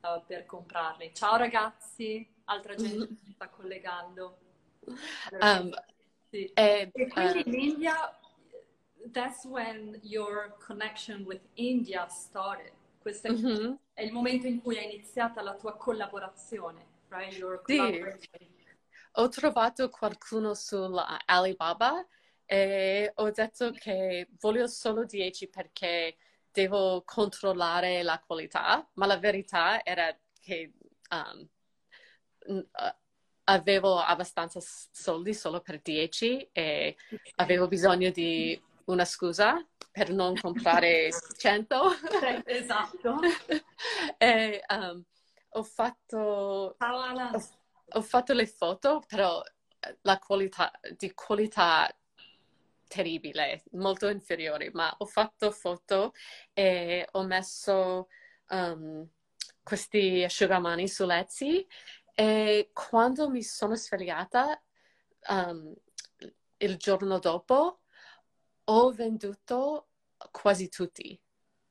uh, 0.04 0.22
per 0.26 0.44
comprarli. 0.44 1.12
Ciao 1.14 1.36
ragazzi, 1.36 2.26
altra 2.44 2.74
gente 2.74 2.96
mm-hmm. 2.96 3.14
si 3.24 3.32
sta 3.32 3.48
collegando. 3.48 4.38
Um, 5.40 5.74
sì. 6.28 6.44
e, 6.52 6.90
e 6.92 7.08
quindi 7.08 7.38
uh, 7.38 7.48
in 7.48 7.54
India, 7.54 8.18
that's 9.12 9.44
when 9.44 9.98
your 10.02 10.54
connection 10.58 11.24
with 11.24 11.40
India 11.54 12.06
started. 12.08 12.72
Questo 12.98 13.32
mm-hmm. 13.32 13.72
è 13.94 14.02
il 14.02 14.12
momento 14.12 14.46
in 14.46 14.60
cui 14.60 14.76
è 14.76 14.82
iniziata 14.82 15.42
la 15.42 15.54
tua 15.54 15.76
collaborazione, 15.76 16.86
right? 17.08 17.36
Your 17.36 17.62
sì. 17.66 18.52
Ho 19.16 19.28
trovato 19.28 19.88
qualcuno 19.90 20.54
su 20.54 20.76
Alibaba 21.26 22.04
e 22.46 23.12
ho 23.14 23.30
detto 23.30 23.70
che 23.70 24.28
voglio 24.40 24.66
solo 24.66 25.04
10 25.04 25.48
perché 25.48 26.16
devo 26.54 27.02
controllare 27.04 28.04
la 28.04 28.22
qualità, 28.24 28.88
ma 28.94 29.06
la 29.06 29.18
verità 29.18 29.84
era 29.84 30.16
che 30.40 30.72
um, 31.10 31.48
uh, 32.46 32.66
avevo 33.44 33.98
abbastanza 33.98 34.60
soldi 34.62 35.34
solo 35.34 35.60
per 35.60 35.80
10 35.80 36.50
e 36.52 36.96
avevo 37.36 37.66
bisogno 37.66 38.10
di 38.10 38.58
una 38.84 39.04
scusa 39.04 39.66
per 39.90 40.12
non 40.12 40.34
comprare 40.40 41.10
100. 41.36 41.82
esatto. 42.44 43.18
e, 44.16 44.62
um, 44.68 45.04
ho 45.56 45.62
fatto, 45.64 46.76
ho, 46.78 47.50
ho 47.90 48.02
fatto 48.02 48.32
le 48.32 48.46
foto, 48.46 49.02
però 49.08 49.42
la 50.02 50.18
qualità, 50.18 50.70
di 50.96 51.12
qualità 51.14 51.92
terribile, 52.94 53.64
molto 53.72 54.08
inferiore, 54.08 54.70
ma 54.72 54.94
ho 54.98 55.04
fatto 55.04 55.50
foto 55.50 56.12
e 56.52 57.04
ho 57.10 57.24
messo 57.24 58.08
um, 58.50 59.04
questi 59.64 60.22
asciugamani 60.22 60.86
su 60.86 61.04
Etsy 61.10 61.66
e 62.14 62.70
quando 62.72 63.28
mi 63.28 63.42
sono 63.42 63.74
svegliata 63.74 64.62
um, 65.28 65.74
il 66.58 66.76
giorno 66.76 67.18
dopo 67.18 67.80
ho 68.66 68.92
venduto 68.92 69.88
quasi 70.30 70.68
tutti. 70.68 71.20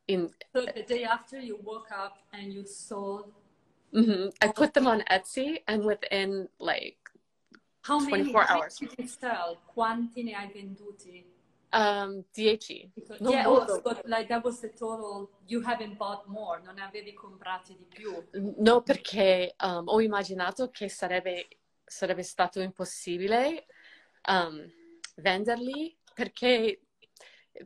In, 0.06 0.30
so 0.52 0.66
the 0.66 0.84
day 0.84 1.06
after 1.06 1.40
you 1.40 1.58
woke 1.64 1.90
up 1.90 2.26
and 2.34 2.52
you 2.52 2.66
sold 2.66 3.32
mm-hmm. 3.94 4.28
I 4.42 4.52
put 4.52 4.74
them 4.74 4.86
on 4.86 5.02
Etsy 5.10 5.64
and 5.66 5.86
within 5.86 6.50
like 6.60 7.03
How 7.86 8.00
24 8.00 8.08
many 8.08 8.34
hours. 8.34 8.80
Quanti 9.65 10.24
ne 10.24 10.34
hai 10.34 10.50
venduti? 10.52 11.32
Um, 11.74 12.24
10. 12.32 12.91
Non 13.19 13.32
yeah, 13.32 13.43
molto. 13.46 13.82
but 13.82 14.06
like 14.06 14.28
that 14.28 14.43
was 14.43 14.60
the 14.60 14.69
total. 14.69 15.30
You 15.48 15.62
haven't 15.65 15.98
bought 15.98 16.28
more, 16.28 16.62
non 16.63 16.80
avevi 16.80 17.13
comprati 17.13 17.76
di 17.76 17.86
più. 17.86 18.24
No, 18.58 18.84
perché 18.84 19.56
um, 19.60 19.88
ho 19.88 20.00
immaginato 20.00 20.69
che 20.69 20.88
sarebbe, 20.88 21.48
sarebbe 21.84 22.24
stato 22.24 22.62
impossibile 22.62 23.65
um, 24.30 24.72
venderli 25.15 25.98
perché, 26.13 26.84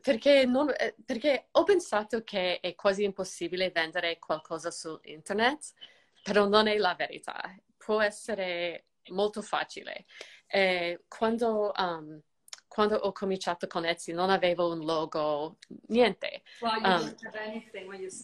perché, 0.00 0.46
non, 0.46 0.72
eh, 0.74 0.94
perché 1.04 1.48
ho 1.52 1.62
pensato 1.64 2.24
che 2.24 2.60
è 2.60 2.74
quasi 2.74 3.04
impossibile 3.04 3.70
vendere 3.70 4.18
qualcosa 4.18 4.70
su 4.70 4.98
internet, 5.02 5.74
però 6.22 6.48
non 6.48 6.66
è 6.66 6.76
la 6.78 6.94
verità. 6.94 7.38
Può 7.76 8.00
essere 8.00 8.87
molto 9.10 9.42
facile. 9.42 10.06
E 10.46 11.04
quando, 11.08 11.72
um, 11.76 12.20
quando 12.66 12.96
ho 12.96 13.12
cominciato 13.12 13.66
con 13.66 13.84
Etsy 13.84 14.12
non 14.12 14.30
avevo 14.30 14.70
un 14.72 14.84
logo, 14.84 15.58
niente. 15.88 16.42
Well, 16.60 16.80
Um, 16.84 17.16
started, 17.16 17.62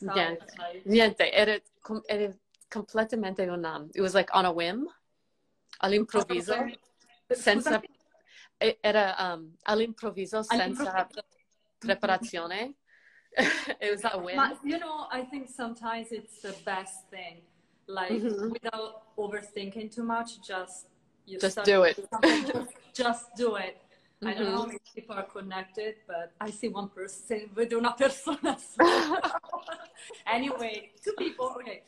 Niente, 0.01 0.45
right? 0.57 0.85
niente. 0.87 1.33
Era, 1.33 1.61
era 2.07 2.35
completamente 2.69 3.43
un... 3.49 3.65
Um, 3.65 3.91
it 3.95 4.01
was 4.01 4.15
like 4.15 4.31
on 4.33 4.45
a 4.45 4.51
whim, 4.51 4.87
all'improvviso, 5.79 6.55
senza... 7.29 7.81
Era 8.81 9.17
um, 9.19 9.55
all'improvviso, 9.65 10.43
senza 10.43 11.07
preparazione. 11.79 12.77
it 13.81 13.91
was 13.91 14.05
a 14.05 14.17
whim. 14.17 14.37
Ma, 14.37 14.53
you 14.63 14.79
know, 14.79 15.07
I 15.11 15.25
think 15.25 15.49
sometimes 15.49 16.13
it's 16.13 16.41
the 16.41 16.55
best 16.65 17.11
thing. 17.11 17.43
Like 17.87 18.13
Mhm. 18.13 18.51
without 18.51 19.17
overthinking 19.17 19.95
too 19.95 20.05
much, 20.05 20.41
just 20.47 20.87
Just 21.27 21.59
do 21.65 21.83
it. 21.85 21.97
just, 22.47 22.73
just 22.93 23.35
do 23.35 23.57
it. 23.57 23.81
I 24.23 24.33
don't 24.35 24.45
know 24.45 24.51
how 24.53 24.63
Mhm. 24.65 24.69
many 24.69 24.81
people 24.95 25.17
are 25.17 25.25
connected, 25.27 25.97
but 26.07 26.33
I 26.41 26.51
see 26.51 26.69
one 26.69 26.89
person 26.91 27.51
with 27.57 27.73
una 27.73 27.93
persona. 27.97 28.59
sola. 28.59 29.23
anyway, 30.27 30.93
two 31.03 31.13
people. 31.15 31.47
Okay, 31.57 31.83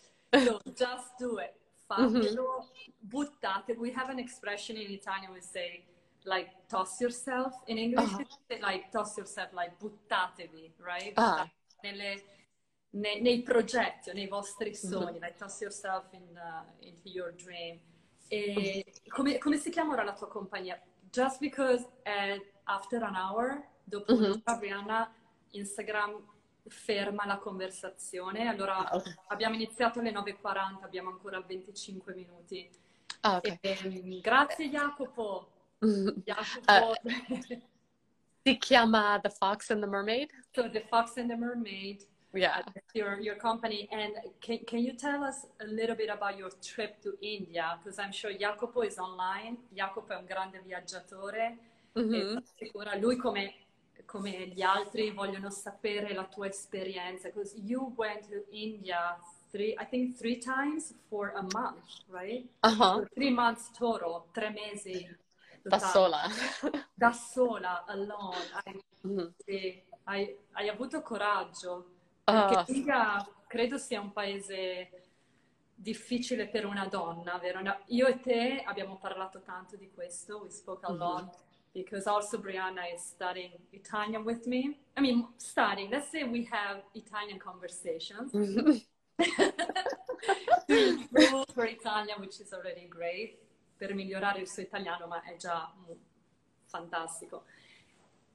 so 0.44 0.60
just 0.74 1.18
do 1.18 1.38
it. 1.38 1.54
Fatelo, 1.88 2.64
buttate. 3.08 3.76
We 3.78 3.90
have 3.92 4.10
an 4.10 4.18
expression 4.18 4.76
in 4.76 4.90
Italian. 4.90 5.32
We 5.32 5.40
say 5.40 5.84
like 6.24 6.48
toss 6.68 7.00
yourself. 7.00 7.52
In 7.68 7.78
English, 7.78 8.10
Uh-huh. 8.12 8.24
say 8.50 8.60
like 8.60 8.90
toss 8.90 9.16
yourself, 9.16 9.48
like 9.52 9.78
buttatevi, 9.80 10.72
right? 10.78 11.14
Nelle, 11.84 12.16
nei, 12.96 13.20
nei 13.20 13.42
progetti, 13.42 14.10
o 14.10 14.12
nei 14.12 14.26
vostri 14.28 14.70
Mm-hmm. 14.70 14.90
sogni, 14.92 15.18
like 15.20 15.36
toss 15.36 15.60
yourself 15.60 16.12
in, 16.12 16.22
uh, 16.36 16.64
into 16.84 17.08
your 17.08 17.32
dream. 17.34 17.78
E 18.28 18.84
come, 19.08 19.38
come 19.38 19.56
si 19.56 19.70
chiama 19.70 19.92
ora 19.92 20.02
la 20.04 20.12
tua 20.14 20.28
compagnia? 20.28 20.80
Just 21.12 21.38
because 21.38 21.84
uh, 22.04 22.38
after 22.64 23.02
an 23.02 23.14
hour, 23.14 23.62
dopo 23.84 24.14
Mhm. 24.14 24.24
un'ora, 24.24 24.58
Brianna, 24.58 25.14
Instagram 25.52 26.24
ferma 26.68 27.24
la 27.26 27.38
conversazione. 27.38 28.48
Allora 28.48 28.76
Ah, 28.90 28.96
ok. 28.96 29.14
abbiamo 29.28 29.54
iniziato 29.54 30.00
alle 30.00 30.10
9.40, 30.10 30.82
abbiamo 30.84 31.10
ancora 31.10 31.40
25 31.40 32.14
minuti. 32.14 32.68
Ah, 33.20 33.36
ok. 33.36 33.46
E, 33.46 33.58
ehm, 33.60 34.20
grazie 34.20 34.68
Jacopo. 34.68 35.50
Jacopo. 36.24 36.94
Uh, 37.08 37.60
Si 38.42 38.56
chiama 38.58 39.18
The 39.20 39.30
Fox 39.30 39.70
and 39.70 39.80
the 39.82 39.88
Mermaid? 39.88 40.30
so 40.52 40.68
the 40.70 40.80
Fox 40.88 41.16
and 41.16 41.28
the 41.28 41.36
Mermaid. 41.36 42.04
Yeah. 42.36 42.62
uh, 42.66 42.80
your 42.92 43.20
your 43.20 43.36
company 43.36 43.88
and 43.90 44.12
can, 44.40 44.58
can 44.66 44.78
you 44.80 44.92
tell 44.94 45.22
us 45.24 45.46
a 45.60 45.64
little 45.66 45.96
bit 45.96 46.10
about 46.10 46.36
your 46.36 46.50
trip 46.60 47.00
to 47.02 47.16
India 47.20 47.78
because 47.78 47.98
I'm 47.98 48.12
sure 48.12 48.32
Jacopo 48.32 48.82
is 48.82 48.98
online 48.98 49.56
Jacopo 49.72 50.12
è 50.12 50.16
un 50.16 50.26
grande 50.26 50.60
viaggiatore 50.60 51.56
Mhm. 51.94 52.36
e 52.36 52.42
sicura 52.58 52.94
lui 52.96 53.16
come, 53.16 53.54
come 54.04 54.48
gli 54.48 54.60
altri 54.62 55.10
vogliono 55.10 55.50
sapere 55.50 56.12
la 56.12 56.24
tua 56.24 56.46
esperienza 56.48 57.28
because 57.28 57.56
you 57.56 57.92
went 57.96 58.28
to 58.28 58.44
India 58.50 59.18
three 59.50 59.74
I 59.78 59.86
think 59.86 60.16
three 60.16 60.38
times 60.38 60.94
for 61.08 61.32
a 61.34 61.42
month 61.42 61.84
right 62.08 62.46
Uh-huh. 62.62 63.00
So 63.00 63.06
three 63.14 63.30
months 63.30 63.70
total 63.72 64.24
tre 64.32 64.50
mesi 64.50 65.08
Da 65.62 65.78
sola. 65.78 66.28
da 66.94 67.12
sola 67.12 67.84
alone 67.86 68.36
hai, 68.64 68.82
Mhm. 69.02 69.34
sì, 69.36 69.82
hai, 70.04 70.36
hai 70.52 70.68
avuto 70.68 71.00
coraggio 71.02 71.95
Perché 72.26 72.64
l'India 72.72 73.24
credo 73.46 73.78
sia 73.78 74.00
un 74.00 74.12
paese 74.12 74.90
difficile 75.76 76.48
per 76.48 76.66
una 76.66 76.86
donna, 76.86 77.38
vero? 77.38 77.60
Io 77.86 78.06
e 78.08 78.18
te 78.20 78.62
abbiamo 78.64 78.96
parlato 78.96 79.42
tanto 79.42 79.76
di 79.76 79.88
questo, 79.94 80.38
we 80.38 80.50
spoke 80.50 80.84
a 80.86 80.90
Mhm. 80.90 80.98
lot, 80.98 81.36
because 81.72 82.08
also 82.08 82.40
Brianna 82.40 82.84
is 82.92 83.00
studying 83.02 83.52
Italian 83.70 84.24
with 84.24 84.44
me. 84.46 84.76
I 84.96 85.00
mean, 85.00 85.28
studying, 85.36 85.88
let's 85.88 86.08
say 86.10 86.24
we 86.24 86.48
have 86.50 86.82
Italian 86.94 87.38
conversations 87.38 88.32
Mhm. 88.32 88.80
improve 90.68 91.44
her 91.54 91.66
Italian, 91.66 92.18
which 92.18 92.40
is 92.40 92.52
already 92.52 92.88
great, 92.88 93.38
per 93.78 93.94
migliorare 93.94 94.40
il 94.40 94.48
suo 94.48 94.62
italiano, 94.62 95.06
ma 95.06 95.22
è 95.22 95.36
già 95.36 95.72
mm, 95.78 95.92
fantastico. 96.66 97.44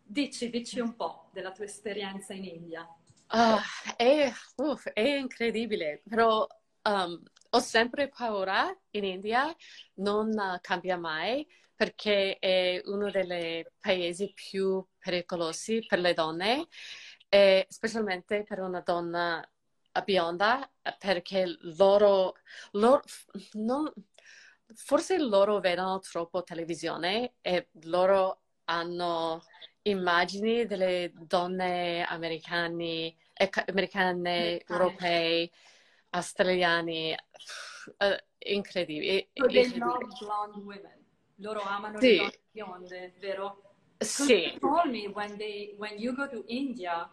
Dici, 0.03 0.49
dici 0.49 0.79
un 0.79 0.95
po' 0.95 1.29
della 1.33 1.51
tua 1.51 1.65
esperienza 1.65 2.33
in 2.33 2.45
India. 2.45 2.87
Ah, 3.33 3.61
è, 3.95 4.29
uff, 4.57 4.87
è 4.89 4.99
incredibile, 5.01 6.01
però 6.07 6.45
um, 6.83 7.21
ho 7.51 7.59
sempre 7.59 8.09
paura 8.09 8.69
in 8.91 9.05
India, 9.05 9.55
non 9.95 10.29
uh, 10.29 10.57
cambia 10.61 10.97
mai 10.97 11.47
perché 11.73 12.37
è 12.39 12.81
uno 12.85 13.09
dei 13.09 13.65
paesi 13.79 14.31
più 14.33 14.85
pericolosi 14.99 15.83
per 15.87 15.99
le 15.99 16.13
donne, 16.13 16.67
e 17.29 17.65
specialmente 17.69 18.43
per 18.43 18.59
una 18.59 18.81
donna 18.81 19.43
bionda, 20.03 20.69
perché 20.99 21.45
loro, 21.77 22.35
loro 22.73 23.01
non- 23.53 23.91
forse 24.73 25.17
loro 25.17 25.59
vedono 25.59 25.99
troppo 25.99 26.43
televisione 26.43 27.35
e 27.41 27.69
loro 27.83 28.41
hanno 28.65 29.41
immagini 29.83 30.65
delle 30.65 31.11
donne 31.15 32.03
americane, 32.05 33.15
americane, 33.67 34.61
europee, 34.69 35.49
australiani, 36.11 37.15
eh, 37.97 38.19
incredibili. 38.39 39.29
Incredibili. 39.33 39.79
love 39.79 40.07
blonde 40.19 40.63
women. 40.63 41.05
Loro 41.37 41.61
amano 41.61 41.99
Sì. 41.99 42.17
le 42.17 42.17
donne 42.17 42.39
bionde, 42.51 43.13
vero? 43.19 43.75
Sì, 43.99 44.57
told 44.59 44.89
me 44.91 45.07
when 45.07 45.37
they 45.37 45.75
when 45.77 45.97
you 45.99 46.13
go 46.13 46.27
to 46.27 46.43
India, 46.47 47.09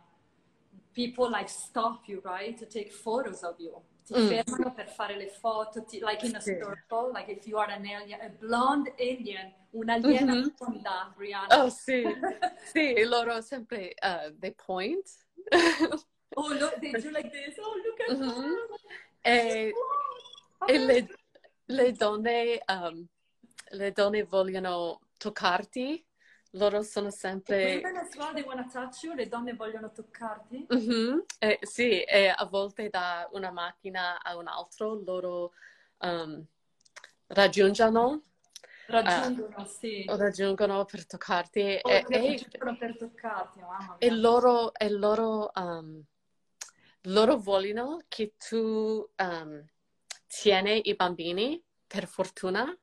people 0.95 1.29
like 1.31 1.49
stop 1.49 2.07
you, 2.09 2.21
right, 2.25 2.57
to 2.59 2.67
take 2.67 2.91
photos 2.91 3.43
of 3.43 3.57
you. 3.59 3.83
Ti 4.05 4.15
Mm. 4.15 4.27
fermano 4.29 4.73
per 4.75 4.89
fare 4.89 5.17
le 5.17 5.29
foto, 5.29 5.85
ti- 5.85 6.01
like 6.01 6.25
in 6.27 6.35
a 6.35 6.41
Sì. 6.41 6.57
circle, 6.57 7.11
like 7.13 7.31
if 7.31 7.47
you 7.47 7.59
are 7.59 7.71
an 7.71 7.85
alien, 7.87 8.21
a 8.21 8.29
blonde 8.31 8.95
Indian, 8.97 9.53
un'aliena 9.73 10.33
Mhm. 10.35 10.55
bionda, 10.57 11.13
Brianna. 11.15 11.63
oh 11.65 11.69
sì, 11.69 12.03
sì, 12.73 13.05
loro 13.05 13.41
sempre, 13.43 13.95
uh, 14.03 14.33
they 14.39 14.53
point. 14.55 15.09
Oh, 16.39 16.49
look, 16.55 16.79
they 16.81 16.93
do 16.93 17.11
like 17.11 17.31
this. 17.31 17.57
Oh, 17.59 17.75
look 17.85 18.01
at 18.01 18.17
Mhm. 18.17 18.43
her. 18.43 18.79
E, 19.23 19.73
Oh, 20.61 20.67
e 20.67 20.79
le, 20.79 21.09
le 21.67 21.93
donne, 21.93 22.63
um, 22.67 23.07
le 23.71 23.93
donne 23.93 24.23
vogliono 24.25 25.01
toccarti, 25.19 26.05
loro 26.53 26.83
sono 26.83 27.11
sempre... 27.11 27.81
As 27.81 28.15
well, 28.17 28.33
they 28.33 28.43
want 28.45 28.61
to 28.63 28.69
touch 28.71 29.03
you. 29.03 29.15
Le 29.15 29.29
donne 29.29 29.55
vogliono 29.55 29.91
toccarti. 29.93 30.67
Mhm, 30.69 31.25
eh, 31.41 31.59
sì, 31.63 32.03
e 32.03 32.29
a 32.35 32.45
volte 32.47 32.89
da 32.89 33.29
una 33.33 33.51
macchina 33.51 34.21
a 34.23 34.37
un 34.37 34.47
altro 34.49 34.95
loro 35.05 35.53
um, 35.99 36.45
raggiungono 37.29 38.23
raggiungono, 38.87 39.55
uh, 39.59 39.65
sì. 39.67 40.05
raggiungono 40.09 40.85
per 40.87 41.07
toccarti 41.07 41.79
o 41.83 41.91
e, 41.91 42.05
e, 42.09 42.47
per 42.79 42.97
toccarti, 42.97 43.61
mamma 43.61 43.77
mia. 43.79 43.97
e 43.99 44.11
loro, 44.11 44.73
e 44.75 44.89
loro, 44.91 45.51
um, 45.55 46.03
loro 47.03 47.37
vogliono 47.37 48.03
che 48.09 48.35
tu 48.37 49.09
um, 49.17 49.65
tieni 50.27 50.89
i 50.89 50.95
bambini 50.95 51.63
per 51.87 52.07
fortuna 52.07 52.77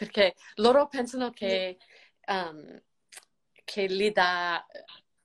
perché 0.00 0.34
loro 0.54 0.88
pensano 0.88 1.30
che, 1.30 1.76
um, 2.26 2.80
che 3.64 3.86
gli 3.86 4.10
dà 4.10 4.64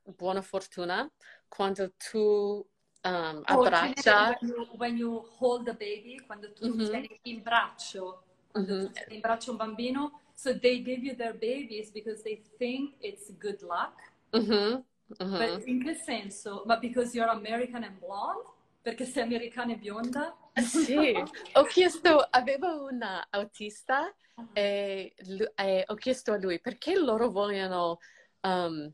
buona 0.04 0.42
fortuna 0.42 1.10
quando 1.48 1.94
tu 1.94 2.68
um, 3.06 3.42
abbraccia. 3.46 4.38
When 4.42 4.50
you, 4.50 4.68
when 4.78 4.98
you 4.98 5.26
hold 5.40 5.66
the 5.66 5.74
baby, 5.74 6.20
quando 6.26 6.52
tu 6.52 6.68
mm-hmm. 6.68 6.90
tieni 6.90 7.20
in 7.24 7.42
braccio, 7.42 8.24
quando 8.52 8.74
mm-hmm. 8.74 8.86
tu 8.86 8.92
tieni 8.92 9.16
in 9.16 9.22
braccio 9.22 9.52
un 9.52 9.58
bambino, 9.58 10.22
so 10.34 10.60
they 10.60 10.84
give 10.84 11.06
you 11.06 11.16
their 11.16 11.34
babies 11.34 11.90
because 11.92 12.22
they 12.24 12.44
think 12.58 12.96
it's 13.00 13.32
good 13.40 13.62
luck. 13.62 13.94
Mm-hmm. 14.34 14.82
But 15.08 15.68
in 15.68 15.84
che 15.84 15.94
senso? 15.94 16.64
Ma 16.66 16.78
because 16.78 17.16
you're 17.16 17.32
American 17.32 17.84
and 17.84 17.98
blonde? 18.00 18.50
Perché 18.82 19.06
sei 19.06 19.24
americana 19.24 19.74
e 19.74 19.78
bionda? 19.78 20.36
Sì, 20.54 21.14
ho 21.54 21.64
chiesto, 21.64 22.20
avevo 22.30 22.86
un 22.86 23.02
autista 23.32 24.14
uh-huh. 24.36 24.50
e, 24.54 25.16
e, 25.56 25.84
ho 25.88 25.96
chiesto 25.96 26.34
a 26.34 26.38
lui 26.38 26.60
perché 26.60 26.96
loro 26.96 27.30
vogliono 27.32 28.00
um, 28.42 28.92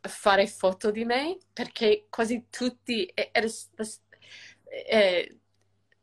fare 0.00 0.46
foto 0.46 0.90
di 0.90 1.04
me 1.04 1.38
perché 1.52 2.06
quasi 2.10 2.46
tutti 2.50 3.04
eh, 3.06 3.30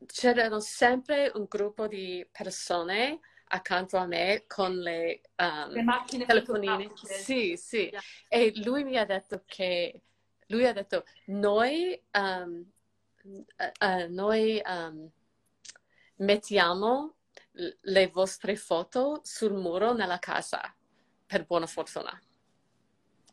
c'erano 0.05 0.59
sempre 0.59 1.31
un 1.35 1.45
gruppo 1.49 1.87
di 1.87 2.25
persone 2.31 3.19
accanto 3.51 3.97
a 3.97 4.05
me 4.05 4.45
con 4.47 4.79
le, 4.79 5.21
um, 5.37 5.69
le 5.69 5.83
macchine 5.83 6.25
telefonine. 6.25 6.89
Sì, 6.95 7.57
sì. 7.57 7.89
Yeah. 7.89 8.01
E 8.29 8.53
lui 8.63 8.83
mi 8.83 8.97
ha 8.97 9.05
detto 9.05 9.43
che 9.45 10.01
lui 10.47 10.65
ha 10.65 10.73
detto 10.73 11.03
noi, 11.27 12.01
um, 12.13 12.65
uh, 13.23 13.85
uh, 13.85 14.07
noi 14.09 14.61
um, 14.65 15.09
mettiamo 16.17 17.15
le 17.81 18.07
vostre 18.07 18.55
foto 18.55 19.21
sul 19.23 19.53
muro 19.53 19.93
nella 19.93 20.19
casa 20.19 20.73
per 21.25 21.45
buona 21.45 21.67
fortuna. 21.67 22.19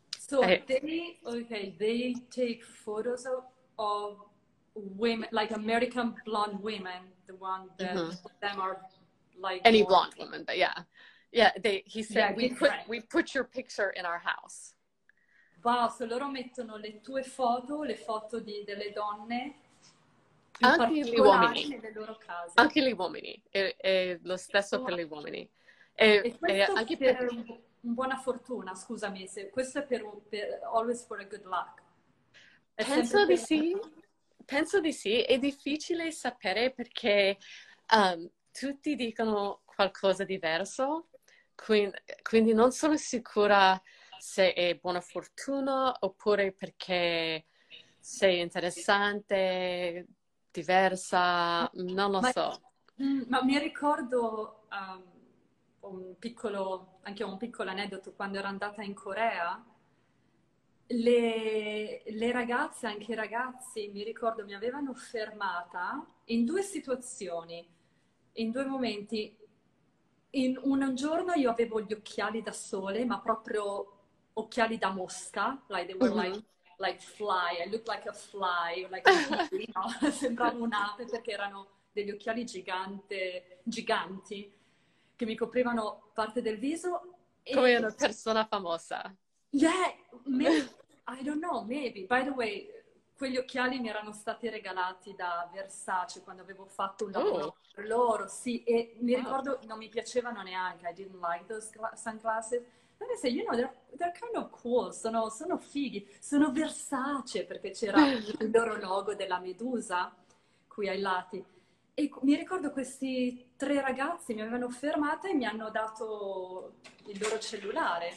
So 0.09 0.41
I, 0.43 0.63
they 0.65 1.19
okay, 1.23 1.75
they 1.77 2.25
take 2.29 2.63
photos 2.63 3.25
of, 3.25 3.45
of 3.77 4.29
women 4.73 5.27
like 5.31 5.51
American 5.53 6.13
blonde 6.23 6.61
women, 6.61 7.11
the 7.25 7.35
one 7.35 7.69
that 7.77 7.95
mm-hmm. 7.95 8.11
them 8.39 8.59
are 8.59 8.79
like 9.39 9.61
any 9.65 9.83
blonde 9.83 10.13
woman, 10.17 10.43
but 10.45 10.57
yeah. 10.57 10.73
Yeah, 11.31 11.51
they 11.61 11.83
he 11.85 12.01
said 12.01 12.15
yeah, 12.15 12.33
we 12.35 12.49
put 12.49 12.71
we 12.87 13.01
put 13.01 13.35
your 13.35 13.43
picture 13.43 13.91
in 13.91 14.03
our 14.05 14.19
house. 14.19 14.73
Basta, 15.61 16.05
loro 16.05 16.27
mettono 16.27 16.77
le 16.77 17.01
tue 17.01 17.21
foto, 17.21 17.83
le 17.83 17.95
foto 17.95 18.39
di, 18.39 18.63
delle 18.65 18.91
donne 18.91 19.59
anche 20.61 20.99
gli 21.01 21.17
uomini 21.17 21.67
nelle 21.67 21.91
loro 21.93 22.17
case. 22.17 22.53
Anche 22.55 22.81
gli 22.81 22.91
uomini, 22.91 23.41
è, 23.49 23.75
è 23.77 24.19
lo 24.23 24.37
stesso 24.37 24.81
per 24.81 24.95
gli 24.95 25.07
uomini. 25.09 25.49
E, 25.93 26.21
e 26.23 26.37
questo 26.37 26.73
anche 26.73 26.97
per, 26.97 27.17
per 27.17 27.61
buona 27.79 28.17
fortuna, 28.17 28.75
scusami, 28.75 29.27
se 29.27 29.49
questo 29.49 29.79
è 29.79 29.83
per, 29.83 30.05
per 30.27 30.61
always 30.63 31.05
for 31.05 31.19
a 31.19 31.25
good 31.25 31.45
luck. 31.45 31.81
È 32.73 32.85
penso 32.85 33.25
di 33.25 33.37
sì, 33.37 33.77
penso 34.45 34.79
di 34.79 34.93
sì, 34.93 35.21
è 35.21 35.37
difficile 35.37 36.11
sapere 36.11 36.71
perché 36.71 37.37
um, 37.93 38.29
tutti 38.59 38.95
dicono 38.95 39.61
qualcosa 39.63 40.25
diverso, 40.25 41.07
quindi, 41.55 41.95
quindi, 42.21 42.53
non 42.53 42.71
sono 42.71 42.97
sicura 42.97 43.81
se 44.17 44.53
è 44.53 44.75
buona 44.75 44.99
fortuna 44.99 45.95
oppure 46.01 46.51
perché 46.51 47.45
sei 47.97 48.41
interessante, 48.41 50.07
diversa, 50.51 51.69
non 51.73 52.11
lo 52.11 52.19
ma, 52.19 52.31
so. 52.31 52.61
Mm, 53.01 53.21
ma 53.27 53.41
mi 53.43 53.57
ricordo 53.57 54.67
um, 54.71 55.03
un 55.91 56.15
piccolo, 56.19 56.99
anche 57.03 57.23
un 57.23 57.37
piccolo 57.37 57.69
aneddoto, 57.69 58.11
quando 58.11 58.39
ero 58.39 58.47
andata 58.47 58.81
in 58.81 58.93
Corea, 58.93 59.63
le, 60.87 62.01
le, 62.05 62.31
ragazze, 62.31 62.87
anche 62.87 63.11
i 63.11 63.15
ragazzi, 63.15 63.89
mi 63.93 64.03
ricordo, 64.03 64.43
mi 64.43 64.53
avevano 64.53 64.93
fermata 64.93 66.05
in 66.25 66.43
due 66.45 66.61
situazioni, 66.61 67.65
in 68.39 68.51
due 68.51 68.65
momenti. 68.65 69.35
In 70.31 70.59
un 70.61 70.93
giorno 70.95 71.33
io 71.33 71.49
avevo 71.49 71.81
gli 71.81 71.93
occhiali 71.93 72.41
da 72.41 72.51
sole, 72.51 73.03
ma 73.05 73.19
proprio 73.19 73.97
occhiali 74.33 74.77
da 74.77 74.91
mosca, 74.91 75.63
like 75.67 75.87
they 75.87 75.95
were 75.97 76.13
mm-hmm. 76.13 76.31
like, 76.31 76.45
like 76.77 77.01
fly, 77.01 77.63
I 77.65 77.69
looked 77.69 77.87
like 77.87 78.07
a 78.07 78.13
fly, 78.13 78.87
like 78.89 79.09
a 79.09 79.47
bee, 79.49 79.67
no? 79.73 80.11
sembravo 80.11 80.61
un'ape 80.61 81.05
perché 81.05 81.31
erano 81.31 81.67
degli 81.91 82.11
occhiali 82.11 82.45
gigante, 82.45 83.61
giganti 83.63 84.53
che 85.15 85.25
mi 85.25 85.35
coprivano 85.35 86.11
parte 86.13 86.41
del 86.41 86.57
viso. 86.57 87.15
Come 87.51 87.75
una 87.75 87.91
persona 87.91 88.45
famosa. 88.45 89.13
Yeah, 89.49 89.93
maybe, 90.25 90.69
I 91.07 91.23
don't 91.23 91.41
know, 91.41 91.63
maybe. 91.63 92.05
By 92.05 92.23
the 92.23 92.29
way, 92.29 92.69
quegli 93.19 93.35
occhiali 93.35 93.81
mi 93.81 93.89
erano 93.89 94.13
stati 94.13 94.47
regalati 94.47 95.13
da 95.13 95.49
Versace 95.51 96.21
quando 96.21 96.41
avevo 96.41 96.65
fatto 96.65 97.03
un 97.03 97.11
lavoro 97.11 97.45
oh. 97.47 97.55
per 97.73 97.85
loro, 97.85 98.29
sì, 98.29 98.63
e 98.63 98.95
mi 99.01 99.11
wow. 99.11 99.21
ricordo 99.21 99.59
non 99.65 99.77
mi 99.77 99.89
piacevano 99.89 100.41
neanche, 100.41 100.87
I 100.87 100.93
didn't 100.93 101.19
like 101.21 101.45
those 101.45 101.69
sunglasses. 101.95 102.63
And 103.01 103.09
I 103.11 103.17
said, 103.17 103.33
you 103.33 103.43
know, 103.43 103.57
they're, 103.57 103.73
they're 103.97 104.13
kind 104.17 104.37
of 104.37 104.49
cool, 104.61 104.93
sono, 104.93 105.27
sono 105.27 105.57
fighi, 105.57 106.07
sono 106.21 106.53
Versace 106.53 107.43
perché 107.43 107.71
c'era 107.71 108.07
il 108.07 108.49
loro 108.53 108.77
logo 108.77 109.13
della 109.15 109.39
Medusa 109.39 110.15
qui 110.65 110.87
ai 110.87 111.01
lati. 111.01 111.43
E 111.93 112.09
mi 112.21 112.35
ricordo 112.35 112.71
questi 112.71 113.51
tre 113.57 113.81
ragazzi 113.81 114.33
mi 114.33 114.39
avevano 114.39 114.69
fermata 114.69 115.27
e 115.27 115.33
mi 115.33 115.43
hanno 115.43 115.69
dato 115.69 116.75
il 117.07 117.19
loro 117.21 117.37
cellulare. 117.37 118.13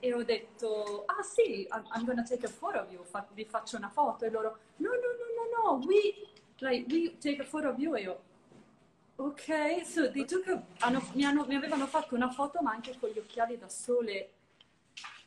E 0.00 0.14
ho 0.14 0.22
detto, 0.22 1.04
ah 1.06 1.22
sì, 1.22 1.66
I'm 1.70 2.04
gonna 2.04 2.22
take 2.22 2.46
a 2.46 2.48
photo 2.48 2.78
of 2.78 2.90
you, 2.90 3.04
Fa- 3.04 3.26
vi 3.32 3.44
faccio 3.44 3.76
una 3.76 3.88
foto. 3.88 4.24
E 4.24 4.30
loro, 4.30 4.58
no, 4.76 4.90
no, 4.90 4.94
no, 4.94 5.72
no, 5.72 5.78
no, 5.78 5.86
we, 5.86 6.28
like, 6.58 6.86
we 6.92 7.16
take 7.18 7.40
a 7.40 7.44
photo 7.44 7.70
of 7.70 7.78
you. 7.78 7.94
E 7.96 8.02
io, 8.02 8.22
ok, 9.16 9.84
so 9.84 10.10
they 10.10 10.24
took 10.24 10.46
a, 10.48 10.62
hanno, 10.78 11.02
mi, 11.14 11.24
hanno, 11.24 11.44
mi, 11.46 11.56
avevano 11.56 11.86
fatto 11.86 12.14
una 12.14 12.30
foto 12.30 12.60
ma 12.62 12.70
anche 12.70 12.96
con 12.98 13.08
gli 13.08 13.18
occhiali 13.18 13.58
da 13.58 13.68
sole 13.68 14.30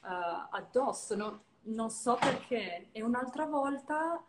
uh, 0.03 0.47
addosso, 0.51 1.15
no? 1.15 1.43
non 1.63 1.89
so 1.89 2.15
perché. 2.15 2.87
E 2.91 3.01
un'altra 3.01 3.45
volta 3.45 4.23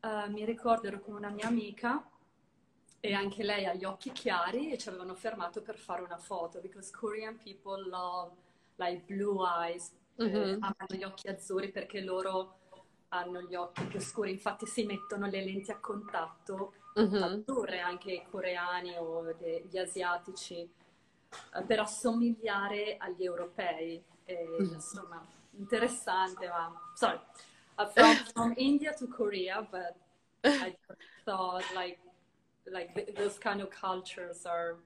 uh, 0.00 0.30
mi 0.30 0.44
ricordo 0.44 0.88
ero 0.88 1.00
con 1.00 1.14
una 1.14 1.30
mia 1.30 1.46
amica 1.46 2.06
e 3.00 3.12
anche 3.12 3.42
lei 3.42 3.66
ha 3.66 3.74
gli 3.74 3.84
occhi 3.84 4.12
chiari 4.12 4.72
e 4.72 4.78
ci 4.78 4.88
avevano 4.88 5.14
fermato 5.14 5.62
per 5.62 5.76
fare 5.76 6.02
una 6.02 6.16
foto 6.16 6.60
because 6.60 6.90
Korean 6.90 7.36
people 7.36 7.86
love 7.88 8.32
like 8.76 9.02
blue 9.06 9.44
eyes 9.44 9.92
mm-hmm. 10.20 10.34
eh, 10.34 10.58
hanno 10.60 10.86
gli 10.88 11.04
occhi 11.04 11.28
azzurri 11.28 11.70
perché 11.70 12.00
loro 12.00 12.58
hanno 13.08 13.42
gli 13.42 13.54
occhi 13.54 13.84
più 13.84 14.00
scuri 14.00 14.32
infatti 14.32 14.66
si 14.66 14.84
mettono 14.84 15.26
le 15.26 15.44
lenti 15.44 15.70
a 15.70 15.78
contatto 15.78 16.72
mm-hmm. 16.98 17.22
azzurre 17.22 17.80
anche 17.80 18.12
i 18.12 18.24
coreani 18.28 18.96
o 18.96 19.34
gli 19.70 19.78
asiatici 19.78 20.60
eh, 20.60 21.62
per 21.62 21.80
assomigliare 21.80 22.96
agli 22.98 23.24
europei 23.24 24.02
e, 24.24 24.48
mm-hmm. 24.48 24.74
insomma 24.74 25.24
interessante 25.56 26.48
ma 26.48 26.72
sorry 26.94 27.20
uh, 27.76 27.86
from, 27.86 28.14
from 28.32 28.52
India 28.58 28.92
to 28.94 29.06
Korea 29.06 29.62
but 29.62 29.94
I 30.42 30.76
thought 31.24 31.64
like 31.74 31.98
like 32.66 32.94
th- 32.94 33.14
those 33.16 33.38
kind 33.38 33.60
of 33.60 33.70
cultures 33.70 34.44
are 34.46 34.76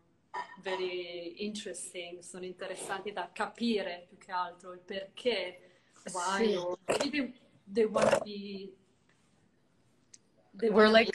very 0.62 1.44
interesting, 1.44 2.20
sono 2.20 2.44
interessanti 2.44 3.12
da 3.12 3.30
capire 3.32 4.06
più 4.08 4.18
che 4.18 4.32
altro 4.32 4.72
il 4.72 4.80
perché, 4.80 5.80
why, 6.12 6.46
sì. 6.46 6.58
maybe 6.98 7.34
they 7.72 7.84
want 7.84 8.10
to 8.10 8.20
be. 8.24 8.72
They 10.52 10.70
we're 10.70 10.90
like, 10.90 11.10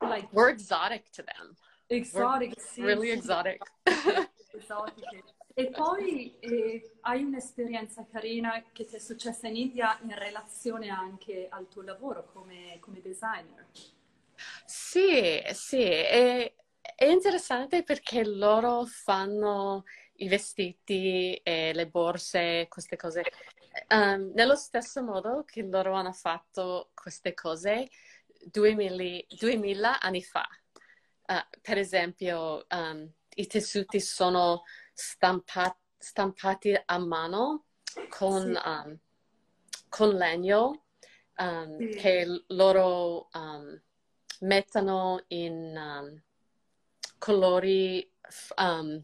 be, 0.00 0.06
like, 0.06 0.28
we're 0.32 0.50
exotic 0.50 1.10
to 1.12 1.22
them. 1.22 1.54
Exotic, 1.88 2.54
we're 2.56 2.62
sì, 2.62 2.82
really 2.82 3.08
sì. 3.08 3.12
exotic. 3.12 3.62
Esotiche. 4.52 5.22
E 5.54 5.70
poi 5.70 6.38
eh, 6.38 6.98
hai 7.00 7.24
un'esperienza 7.24 8.06
carina 8.08 8.62
che 8.72 8.84
ti 8.84 8.94
è 8.94 8.98
successa 9.00 9.48
in 9.48 9.56
India 9.56 9.98
in 10.02 10.14
relazione 10.14 10.88
anche 10.88 11.48
al 11.50 11.68
tuo 11.68 11.82
lavoro 11.82 12.26
come, 12.26 12.76
come 12.78 13.00
designer. 13.00 13.66
Sì, 14.64 15.42
sì, 15.52 15.82
è, 15.82 16.54
è 16.94 17.04
interessante 17.06 17.82
perché 17.82 18.24
loro 18.24 18.84
fanno 18.84 19.84
i 20.14 20.28
vestiti 20.28 21.34
e 21.42 21.72
le 21.72 21.88
borse, 21.88 22.66
queste 22.68 22.96
cose, 22.96 23.22
um, 23.88 24.32
nello 24.34 24.56
stesso 24.56 25.02
modo 25.02 25.44
che 25.44 25.62
loro 25.62 25.94
hanno 25.94 26.12
fatto 26.12 26.90
queste 26.94 27.34
cose 27.34 27.88
2000, 28.44 29.24
2000 29.38 30.00
anni 30.00 30.22
fa. 30.22 30.46
Uh, 31.26 31.58
per 31.60 31.78
esempio, 31.78 32.66
um, 32.70 33.10
i 33.36 33.46
tessuti 33.46 34.00
sono 34.00 34.64
stampa- 34.92 35.78
stampati 35.96 36.80
a 36.84 36.98
mano 36.98 37.66
con, 38.08 38.42
Sì. 38.42 38.68
um, 38.68 38.98
con 39.88 40.08
legno 40.16 40.84
Sì. 41.36 41.88
che 41.90 42.44
loro 42.48 43.28
mettono 44.40 45.22
in 45.28 46.20
colori 47.18 48.10
um, 48.56 49.02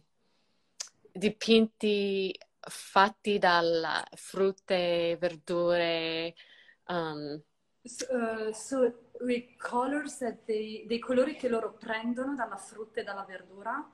dipinti 1.12 2.35
fatti 2.61 3.39
dalle 3.39 4.05
frutte, 4.15 5.17
verdure. 5.19 6.35
um, 6.89 7.43
So, 7.87 8.07
uh, 8.07 8.53
so 8.53 8.93
with 9.21 9.45
colors 9.59 10.19
they, 10.47 10.85
dei 10.87 10.99
colori 10.99 11.37
che 11.37 11.49
loro 11.49 11.75
prendono 11.75 12.35
dalla 12.35 12.57
frutta 12.57 13.01
e 13.01 13.05
dalla 13.05 13.25
verdura, 13.25 13.87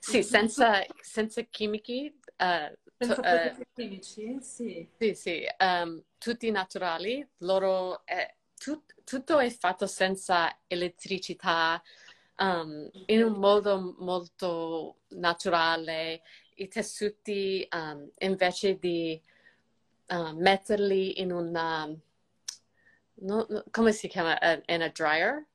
sì, 0.00 0.22
senza, 0.22 0.84
senza 1.00 1.42
chimici. 1.42 2.06
eh, 2.36 2.78
senza 2.96 3.14
to- 3.16 3.22
eh, 3.22 3.50
prodotti 3.50 3.66
chimici, 3.74 4.38
sì. 4.40 4.88
Sì, 4.96 5.14
sì, 5.14 5.46
ehm, 5.58 6.02
tutti 6.18 6.50
naturali, 6.50 7.26
loro, 7.38 8.04
è- 8.06 8.34
tut- 8.56 8.94
tutto 9.04 9.38
è 9.38 9.50
fatto 9.50 9.86
senza 9.86 10.60
elettricità, 10.66 11.82
ehm, 12.36 12.90
in 13.06 13.22
un 13.22 13.32
modo 13.34 13.94
molto 13.98 14.98
naturale. 15.08 16.22
I 16.56 16.68
tessuti, 16.68 17.66
ehm, 17.68 18.10
invece 18.18 18.78
di 18.78 19.20
ehm, 20.06 20.36
metterli 20.38 21.20
in 21.20 21.32
una, 21.32 21.86
no- 21.86 23.46
no- 23.48 23.64
come 23.70 23.92
si 23.92 24.08
chiama? 24.08 24.38
Eh, 24.38 24.62
in 24.66 24.82
a 24.82 24.88
dryer? 24.88 25.46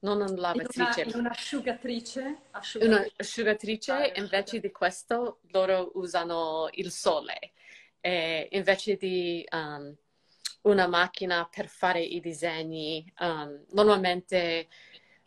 Non 0.00 0.16
una 0.16 0.26
In 0.26 0.36
una, 0.36 0.40
lavatrice, 0.40 1.02
in 1.02 1.14
un'asciugatrice, 1.14 2.20
una 2.20 2.36
asciugatrice. 2.50 3.12
asciugatrice, 3.16 3.92
Dryer. 3.94 4.18
invece 4.18 4.60
di 4.60 4.70
questo, 4.70 5.40
loro 5.52 5.92
usano 5.94 6.68
il 6.72 6.90
sole. 6.90 7.52
E 8.00 8.48
invece 8.52 8.96
di 8.96 9.46
um, 9.50 9.96
una 10.62 10.86
macchina 10.86 11.48
per 11.50 11.68
fare 11.68 12.02
i 12.02 12.20
disegni, 12.20 13.10
um, 13.20 13.64
normalmente 13.70 14.68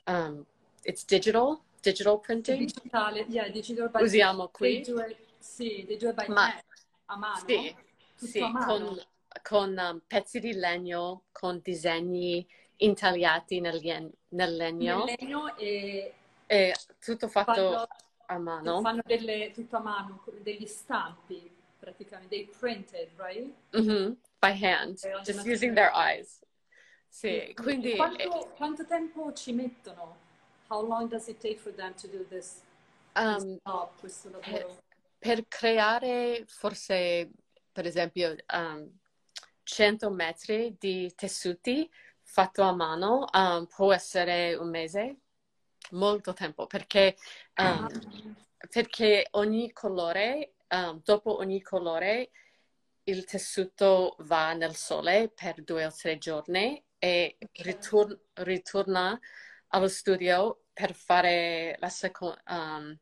um, 0.06 0.46
it's 0.88 1.04
digital, 1.04 1.62
digital 1.84 2.18
printing. 2.18 2.60
digitale, 2.60 3.26
yeah, 3.30 3.50
digital 3.50 3.90
by 3.90 4.02
Usiamo 4.04 4.48
qui. 4.52 4.82
do 4.84 5.00
it, 5.00 5.18
sì, 5.40 5.86
do 6.00 6.10
it 6.10 6.16
by 6.16 6.26
Ma- 6.28 6.48
hand, 6.48 6.64
a 7.08 7.18
mano. 7.18 7.46
Sì, 7.46 7.76
sì, 8.16 8.40
a 8.40 8.48
mano. 8.50 8.66
con, 8.88 9.02
con, 9.44 9.78
um, 9.78 10.02
pezzi 10.08 10.40
di 10.40 10.54
legno, 10.54 11.26
con 11.32 11.60
disegni 11.62 12.48
intagliati 12.78 13.60
nel, 13.60 13.80
nel 14.30 14.56
legno, 14.56 15.06
Nel 15.06 15.18
legno 15.20 15.56
e 15.58 16.14
e 16.50 16.74
tutto 17.00 17.28
fatto 17.28 17.54
fanno, 17.54 17.88
a 18.28 18.38
mano. 18.38 18.82
fanno 18.82 19.02
delle, 19.06 19.52
tutto 19.52 19.76
a 19.78 19.80
mano, 19.82 20.24
degli 20.42 20.66
stampi 20.66 21.52
praticamente, 21.80 22.36
they 22.36 22.46
printed, 22.58 23.10
right? 23.18 23.54
Mhm, 23.74 24.18
by 24.42 24.52
hand, 24.52 24.98
just 25.26 25.46
using 25.46 25.76
their 25.76 25.92
eyes. 25.94 26.42
Sì, 27.10 27.54
quindi 27.56 27.96
quanto, 27.96 28.52
quanto 28.56 28.86
tempo 28.86 29.34
ci 29.34 29.52
mettono? 29.52 30.26
How 30.70 30.82
long 30.82 31.08
does 31.10 31.28
it 31.30 31.40
take 31.40 31.60
for 31.60 31.72
them 31.72 31.94
to 31.96 32.08
do 32.08 32.26
this, 32.30 32.62
um, 33.16 33.60
job, 33.66 33.90
questo 34.00 34.30
lavoro? 34.30 34.78
per 35.20 35.48
creare 35.48 36.44
forse, 36.48 37.30
per 37.72 37.86
esempio, 37.86 38.36
um, 38.54 38.90
100 39.64 40.10
metri 40.10 40.76
di 40.80 41.12
tessuti 41.16 41.90
fatto 42.22 42.62
a 42.62 42.74
mano 42.74 43.26
um, 43.34 43.66
può 43.66 43.94
essere 43.94 44.56
un 44.56 44.70
mese, 44.70 45.18
molto 45.92 46.34
tempo, 46.34 46.68
perché, 46.68 47.16
um, 47.56 47.88
perché 48.70 49.28
ogni 49.32 49.72
colore, 49.72 50.54
um, 50.70 51.02
dopo 51.04 51.38
ogni 51.38 51.62
colore, 51.62 52.32
il 53.04 53.24
tessuto 53.24 54.16
va 54.20 54.54
nel 54.54 54.76
sole 54.76 55.30
per 55.30 55.64
due 55.64 55.86
o 55.86 55.92
tre 55.92 56.18
giorni 56.18 56.82
e 57.00 57.38
Ok. 57.40 57.62
ritor- 57.64 58.20
ritorna 58.34 59.20
allo 59.70 59.88
studio 59.88 60.64
per 60.74 60.94
fare 60.94 61.76
la, 61.80 61.90
seco- 61.90 62.38
um, 62.48 62.98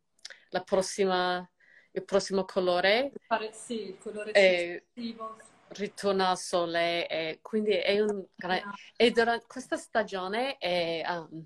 la 0.49 0.61
prossima, 0.63 1.47
il 1.91 2.03
prossimo 2.05 2.45
colore 2.45 3.11
Fare, 3.27 3.51
sì, 3.53 3.89
il 3.89 3.97
colore 3.97 4.31
successivo. 4.33 5.37
ritorna 5.69 6.29
al 6.29 6.37
sole 6.37 7.07
e 7.07 7.39
quindi 7.41 7.71
è 7.71 7.99
un 8.01 8.25
Ah, 8.37 8.73
e 8.95 9.11
durante 9.11 9.45
questa 9.47 9.77
stagione 9.77 10.57
è 10.57 11.03
um, 11.07 11.45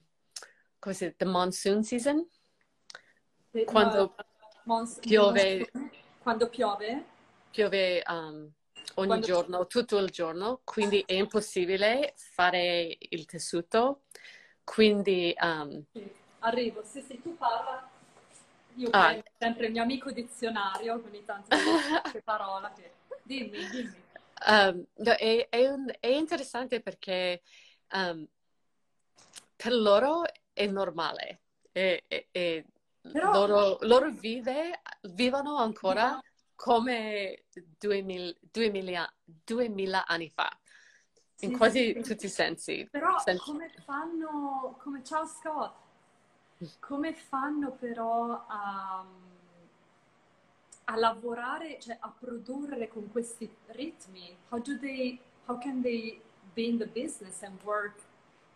come 0.78 0.96
si 0.96 1.06
dice, 1.06 1.16
the 1.18 1.26
monsoon 1.26 1.84
season 1.84 2.28
e- 3.52 3.64
quando 3.66 3.98
no, 3.98 4.16
mons- 4.64 5.00
piove. 5.00 5.70
mons- 5.74 5.92
Quando 6.22 6.50
piove? 6.50 7.06
piove 7.50 8.04
um, 8.08 8.52
ogni 8.96 9.08
Quando- 9.08 9.26
giorno, 9.26 9.66
tutto 9.68 9.98
il 9.98 10.10
giorno, 10.10 10.62
quindi 10.64 11.02
è 11.08 11.14
impossibile 11.14 12.14
fare 12.16 12.96
il 13.00 13.26
tessuto. 13.26 14.04
Quindi 14.70 15.34
um, 15.42 15.84
Sì, 15.92 16.08
arrivo. 16.40 16.84
Sì, 16.84 17.02
sì, 17.02 17.20
tu 17.22 17.36
parla. 17.36 17.90
Io 18.76 18.90
Ah. 18.92 19.08
prendo 19.08 19.24
sempre 19.38 19.66
il 19.66 19.72
mio 19.72 19.82
amico 19.82 20.12
dizionario, 20.12 21.02
ogni 21.04 21.26
tanto 21.26 21.48
qualche 22.04 22.22
parola 22.22 22.72
che... 22.74 22.94
Dimmi, 23.24 23.68
dimmi. 23.70 24.04
Um, 24.48 24.86
no, 24.98 25.12
è, 25.14 25.48
è 25.50 25.68
un- 25.68 25.92
è 26.00 26.08
interessante 26.08 26.82
perché 26.82 27.42
um, 27.94 28.26
per 29.56 29.74
loro 29.74 30.24
è 30.54 30.66
normale. 30.68 31.42
E- 31.72 32.04
e 32.08 32.66
Però- 33.02 33.32
loro, 33.32 33.78
loro 33.82 34.12
vive- 34.12 34.82
vivono 35.14 35.58
ancora 35.58 36.20
come 36.56 37.46
2000, 37.80 38.34
2000 38.40 39.14
2000 39.26 40.06
anni 40.06 40.30
fa, 40.30 40.50
in 41.40 41.52
Sì, 41.52 41.58
quasi 41.58 41.94
sì. 41.94 42.02
tutti 42.02 42.26
i 42.26 42.30
sensi. 42.30 42.88
Però 42.90 43.16
Sen- 43.24 43.38
come 43.38 43.70
fanno, 43.86 44.76
come 44.82 45.04
ciao 45.04 45.26
Scott, 45.26 45.76
come 46.80 47.14
fanno 47.14 47.72
però 47.72 48.46
a, 48.48 49.06
a 50.86 50.96
lavorare, 50.96 51.80
cioè 51.80 51.98
a 52.00 52.10
produrre 52.10 52.88
con 52.88 53.12
questi 53.12 53.50
ritmi? 53.68 54.36
How 54.50 54.60
do 54.60 54.78
they, 54.80 55.20
how 55.46 55.58
can 55.60 55.82
they 55.82 56.20
be 56.54 56.64
in 56.68 56.78
the 56.78 56.88
business 56.88 57.44
and 57.44 57.62
work 57.64 58.02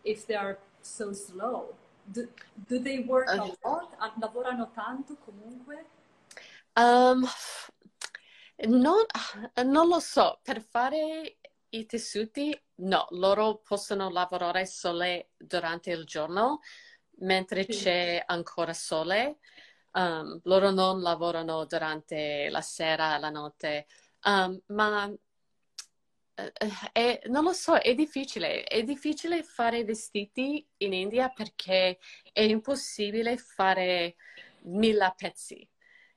if 0.04 0.26
they 0.26 0.36
are 0.36 0.58
so 0.82 1.14
slow? 1.14 1.76
Do, 2.06 2.28
do 2.68 2.80
they 2.80 3.00
work 3.00 3.30
a 3.38 3.46
Eh. 3.46 3.56
lot? 3.64 3.94
Ah, 4.00 4.14
Lavorano 4.20 4.72
tanto 4.74 5.16
comunque? 5.24 5.86
Um, 6.76 7.26
non, 8.68 9.06
non 9.66 9.88
lo 9.88 10.00
so, 10.00 10.40
per 10.44 10.62
fare 10.62 11.38
i 11.74 11.86
tessuti, 11.86 12.60
no, 12.76 13.08
loro 13.12 13.58
possono 13.58 14.10
lavorare 14.10 14.66
sole 14.66 15.30
durante 15.38 15.92
il 15.92 16.06
giorno, 16.06 16.60
mentre 17.20 17.64
Sì. 17.64 17.72
c'è 17.72 18.24
ancora 18.26 18.74
sole. 18.74 19.40
Um, 19.92 20.40
loro 20.44 20.72
non 20.72 21.02
lavorano 21.02 21.66
durante 21.66 22.50
la 22.50 22.62
sera, 22.62 23.18
la 23.18 23.30
notte, 23.30 23.88
Um, 24.26 24.58
ma 24.68 25.14
eh, 26.36 26.52
è- 26.94 27.22
non 27.26 27.44
lo 27.44 27.52
so, 27.54 27.76
è 27.76 27.94
difficile. 27.94 28.64
È 28.64 28.82
difficile 28.84 29.44
fare 29.44 29.84
vestiti 29.84 30.66
in 30.78 30.94
India 30.94 31.28
perché 31.30 32.00
è 32.32 32.42
impossibile 32.42 33.36
fare 33.38 34.16
mille 34.62 35.14
pezzi. 35.18 35.68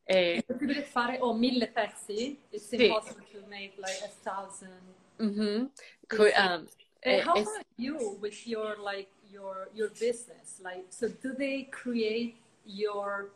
È 0.05 0.15
E- 0.37 0.45
possibile 0.47 0.83
fare 0.83 1.19
oh, 1.19 1.35
mille 1.35 1.69
pezzi? 1.73 2.41
It's 2.51 2.69
Sì. 2.69 2.85
impossible 2.87 3.27
to 3.33 3.45
make 3.49 3.75
like 3.79 4.05
a 4.05 4.09
thousand. 4.23 4.95
Mhm. 5.19 5.71
Que- 6.09 6.33
sì. 6.33 6.41
um, 6.41 6.69
And 7.05 7.23
how 7.23 7.35
about 7.35 7.65
you 7.77 8.19
with 8.21 8.47
your 8.47 8.77
like 8.79 9.09
your 9.31 9.69
your 9.75 9.91
business? 9.91 10.59
Like, 10.61 10.87
so 10.91 11.09
do 11.09 11.35
they 11.35 11.69
create 11.71 12.35
your 12.65 13.31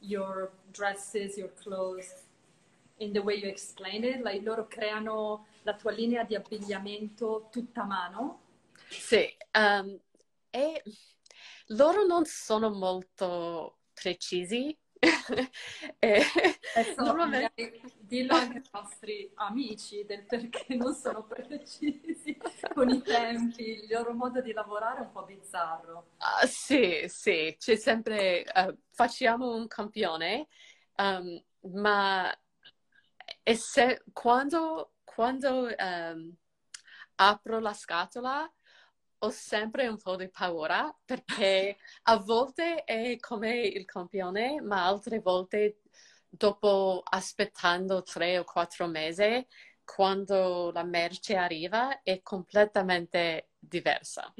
your 0.00 0.50
dresses, 0.70 1.38
your 1.38 1.48
clothes 1.54 2.24
in 2.98 3.12
the 3.12 3.22
way 3.22 3.36
you 3.36 3.48
explained 3.48 4.04
it? 4.04 4.22
Like, 4.22 4.42
loro 4.44 4.66
creano 4.68 5.46
la 5.64 5.72
tua 5.72 5.92
linea 5.92 6.24
di 6.24 6.34
abbigliamento 6.34 7.48
tutta 7.50 7.82
a 7.82 7.86
mano? 7.86 8.40
Sì, 8.90 9.34
um, 9.54 9.98
e 10.50 10.82
loro 11.68 12.04
non 12.04 12.26
sono 12.26 12.68
molto 12.70 13.78
precisi. 13.94 14.76
E 15.98 16.22
Adesso 16.74 17.02
normalmente 17.02 17.52
magari 17.56 17.80
dillo 17.98 18.34
anche 18.34 18.58
ai 18.58 18.70
nostri 18.72 19.30
amici 19.34 20.04
del 20.04 20.24
perché 20.24 20.74
non 20.74 20.94
sono 20.94 21.24
precisi 21.24 22.36
con 22.74 22.88
i 22.88 23.02
tempi, 23.02 23.82
il 23.82 23.86
loro 23.90 24.12
modo 24.12 24.40
di 24.40 24.52
lavorare 24.52 24.98
è 24.98 25.02
un 25.02 25.12
po' 25.12 25.24
bizzarro. 25.24 26.06
Ah, 26.18 26.46
sì, 26.46 27.04
sì, 27.06 27.54
c'è 27.58 27.76
sempre, 27.76 28.44
eh, 28.44 28.76
facciamo 28.90 29.54
un 29.54 29.66
campione, 29.66 30.48
um, 30.96 31.42
ma 31.72 32.34
se, 33.54 34.02
quando, 34.12 34.92
quando 35.04 35.68
ehm, 35.68 36.34
apro 37.16 37.60
la 37.60 37.72
scatola 37.72 38.50
ho 39.24 39.30
sempre 39.30 39.86
un 39.86 39.96
po' 39.96 40.16
di 40.16 40.28
paura 40.28 40.94
perché 41.04 41.76
a 42.04 42.16
volte 42.18 42.84
è 42.84 43.16
come 43.18 43.60
il 43.60 43.84
campione, 43.84 44.60
ma 44.60 44.84
altre 44.84 45.20
volte 45.20 45.80
dopo 46.28 47.02
aspettando 47.04 48.02
tre 48.02 48.38
o 48.38 48.44
quattro 48.44 48.86
mesi, 48.86 49.46
quando 49.84 50.70
la 50.72 50.82
merce 50.82 51.36
arriva 51.36 52.02
è 52.02 52.22
completamente 52.22 53.48
diversa. 53.58 54.34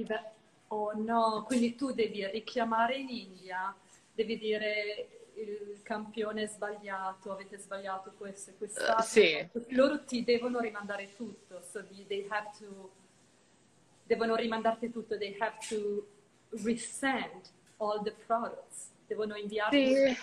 Oh 0.69 0.93
no, 0.95 1.45
quindi 1.47 1.75
tu 1.75 1.93
devi 1.93 2.27
richiamare 2.27 2.97
in 2.97 3.09
India, 3.09 3.75
devi 4.13 4.39
dire 4.39 5.09
il 5.37 5.81
campione 5.83 6.43
è 6.43 6.47
sbagliato, 6.47 7.33
avete 7.33 7.59
sbagliato 7.59 8.13
questo 8.17 8.51
e 8.51 8.57
quest'altro. 8.57 8.97
Uh, 8.97 9.03
sì. 9.03 9.49
Loro 9.69 10.05
ti 10.05 10.25
devono 10.25 10.61
rimandare 10.61 11.15
tutto, 11.15 11.61
so 11.63 11.85
they 12.07 12.27
have 12.29 12.51
to, 12.59 12.91
devono 14.05 14.35
rimandarti 14.37 14.91
tutto, 14.91 15.19
they 15.19 15.37
have 15.39 15.57
to 15.69 16.07
resend 16.63 17.49
all 17.79 18.03
the 18.03 18.15
products, 18.27 18.91
devono 19.07 19.37
inviarti 19.37 19.95
sì. 19.95 20.17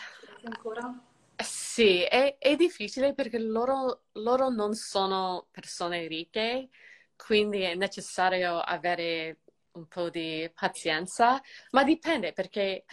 ancora? 0.44 1.04
Sì, 1.36 2.04
è, 2.04 2.38
è 2.38 2.56
difficile 2.56 3.14
perché 3.14 3.40
loro, 3.40 4.04
loro 4.14 4.50
non 4.50 4.74
sono 4.76 5.48
persone 5.52 6.08
ricche, 6.08 6.70
quindi 7.16 7.62
è 7.62 7.76
necessario 7.76 8.60
avere 8.60 9.40
un 9.72 9.88
po' 9.88 10.10
di 10.10 10.50
pazienza, 10.54 11.42
ma 11.72 11.84
dipende 11.84 12.34
perché 12.34 12.86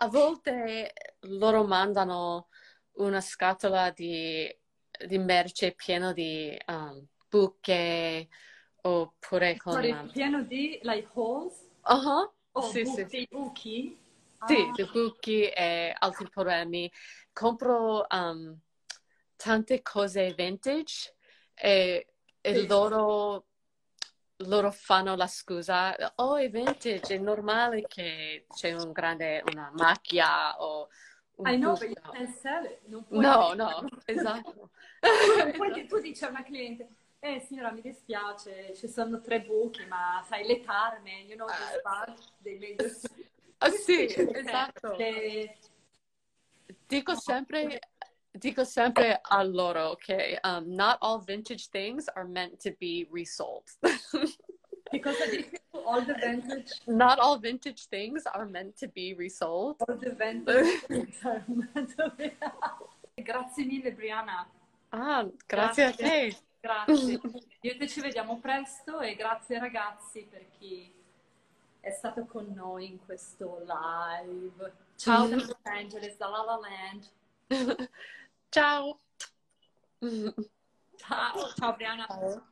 a 0.00 0.08
volte 0.08 0.92
loro 1.20 1.64
mandano 1.64 2.48
una 2.92 3.20
scatola 3.20 3.90
di, 3.90 4.48
di 5.06 5.18
merce 5.18 5.72
piena 5.72 6.12
di 6.12 6.56
um, 6.66 7.06
buche 7.28 8.28
oppure 8.82 9.56
con... 9.56 9.72
Sorry, 9.72 10.10
pieno 10.12 10.42
di 10.42 10.78
like 10.82 11.08
holes? 11.14 11.66
Uh-huh. 11.84 12.30
Oh, 12.52 12.62
sì, 12.62 12.82
bu- 12.82 13.06
sì. 13.08 13.28
buchi? 13.30 13.98
Sì, 14.46 14.72
ah. 14.76 14.86
buchi 14.92 15.48
e 15.48 15.94
altri 15.98 16.28
problemi. 16.28 16.90
Compro 17.32 18.06
um, 18.10 18.58
tante 19.36 19.82
cose 19.82 20.32
vintage 20.34 21.14
e, 21.54 22.06
e 22.40 22.54
sì. 22.54 22.66
loro 22.66 23.46
loro 24.42 24.70
fanno 24.70 25.16
la 25.16 25.26
scusa, 25.26 25.96
oh 26.16 26.36
è 26.36 26.48
vintage, 26.48 27.14
è 27.14 27.18
normale 27.18 27.82
che 27.88 28.46
c'è 28.54 28.72
un 28.72 28.92
grande, 28.92 29.42
una 29.50 29.70
macchia 29.74 30.62
o 30.62 30.88
I 31.44 31.56
know, 31.56 31.74
but 31.74 31.88
you 31.88 31.94
can't 32.12 32.34
sell 32.36 32.64
it. 32.64 32.80
No, 33.10 33.52
no, 33.54 33.88
esatto. 34.06 34.70
Poi 35.00 35.70
esatto. 35.70 35.86
tu 35.86 36.00
dici 36.00 36.24
a 36.24 36.28
una 36.28 36.42
cliente, 36.42 36.88
eh 37.20 37.40
signora 37.40 37.72
mi 37.72 37.80
dispiace, 37.80 38.74
ci 38.74 38.88
sono 38.88 39.20
tre 39.20 39.42
buchi, 39.42 39.84
ma 39.86 40.24
sai 40.26 40.46
le 40.46 40.60
tarme, 40.60 41.22
you 41.26 41.36
know, 41.36 41.46
the 41.46 41.78
spark, 41.78 42.18
dei 42.38 42.58
major... 42.58 42.90
Ah 43.58 43.70
sì, 43.70 44.06
esatto. 44.14 44.94
Che... 44.96 45.56
Dico 46.86 47.14
sempre 47.16 47.80
dico 48.38 48.64
sempre 48.64 49.18
a 49.20 49.42
loro 49.42 49.96
che 49.96 50.38
um, 50.44 50.64
not 50.74 50.96
all 51.00 51.22
vintage 51.22 51.68
things 51.70 52.08
are 52.08 52.26
meant 52.26 52.60
to 52.60 52.72
be 52.78 53.06
resold. 53.10 53.64
because 54.90 55.16
all 55.86 56.02
the 56.04 56.14
vintage 56.14 56.80
not 56.86 57.18
all 57.18 57.38
vintage 57.38 57.88
things 57.88 58.24
are 58.26 58.46
meant 58.46 58.76
to 58.76 58.88
be 58.88 59.14
resold. 59.14 59.76
All 59.88 59.96
the 59.96 60.14
vintage 60.14 60.80
things 60.88 61.24
are 61.24 61.44
meant 61.46 61.96
to 61.96 62.12
be 62.16 62.32
Grazie 63.22 63.64
mille 63.64 63.92
Brianna. 63.92 64.46
Ah, 64.90 65.26
grazie, 65.46 65.84
grazie. 65.84 66.06
a 66.06 66.30
te. 66.30 66.36
Grazie. 66.60 67.20
Io 67.62 67.72
e 67.72 67.76
te 67.76 67.88
ci 67.88 68.00
vediamo 68.00 68.38
presto 68.38 69.00
e 69.00 69.14
grazie 69.14 69.58
ragazzi 69.58 70.24
per 70.24 70.48
chi 70.58 70.92
è 71.80 71.90
stato 71.90 72.24
con 72.26 72.52
noi 72.52 72.90
in 72.90 73.04
questo 73.04 73.60
live. 73.64 74.72
Ciao 74.96 75.28
da 75.28 75.36
Los 75.36 75.56
Angeles, 75.62 76.16
da 76.16 76.28
La 76.28 76.42
La 76.42 76.58
Land. 76.58 77.10
Ciao. 78.50 79.00
Ciao, 80.96 81.52
ciao 81.56 81.76
Brianna. 81.76 82.06
Ciao. 82.06 82.46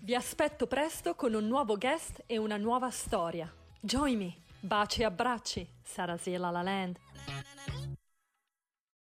Vi 0.00 0.16
aspetto 0.16 0.66
presto 0.66 1.14
con 1.14 1.32
un 1.32 1.46
nuovo 1.46 1.76
guest 1.76 2.24
e 2.26 2.36
una 2.36 2.56
nuova 2.56 2.90
storia. 2.90 3.52
Join 3.80 4.18
me. 4.18 4.36
Baci 4.58 5.02
e 5.02 5.04
abbracci. 5.04 5.68
Sarasiela 5.82 6.50
La 6.50 6.62
Land. 6.62 6.98
na 7.28 7.34
na 7.34 7.42
na 7.56 7.74
na 7.76 7.81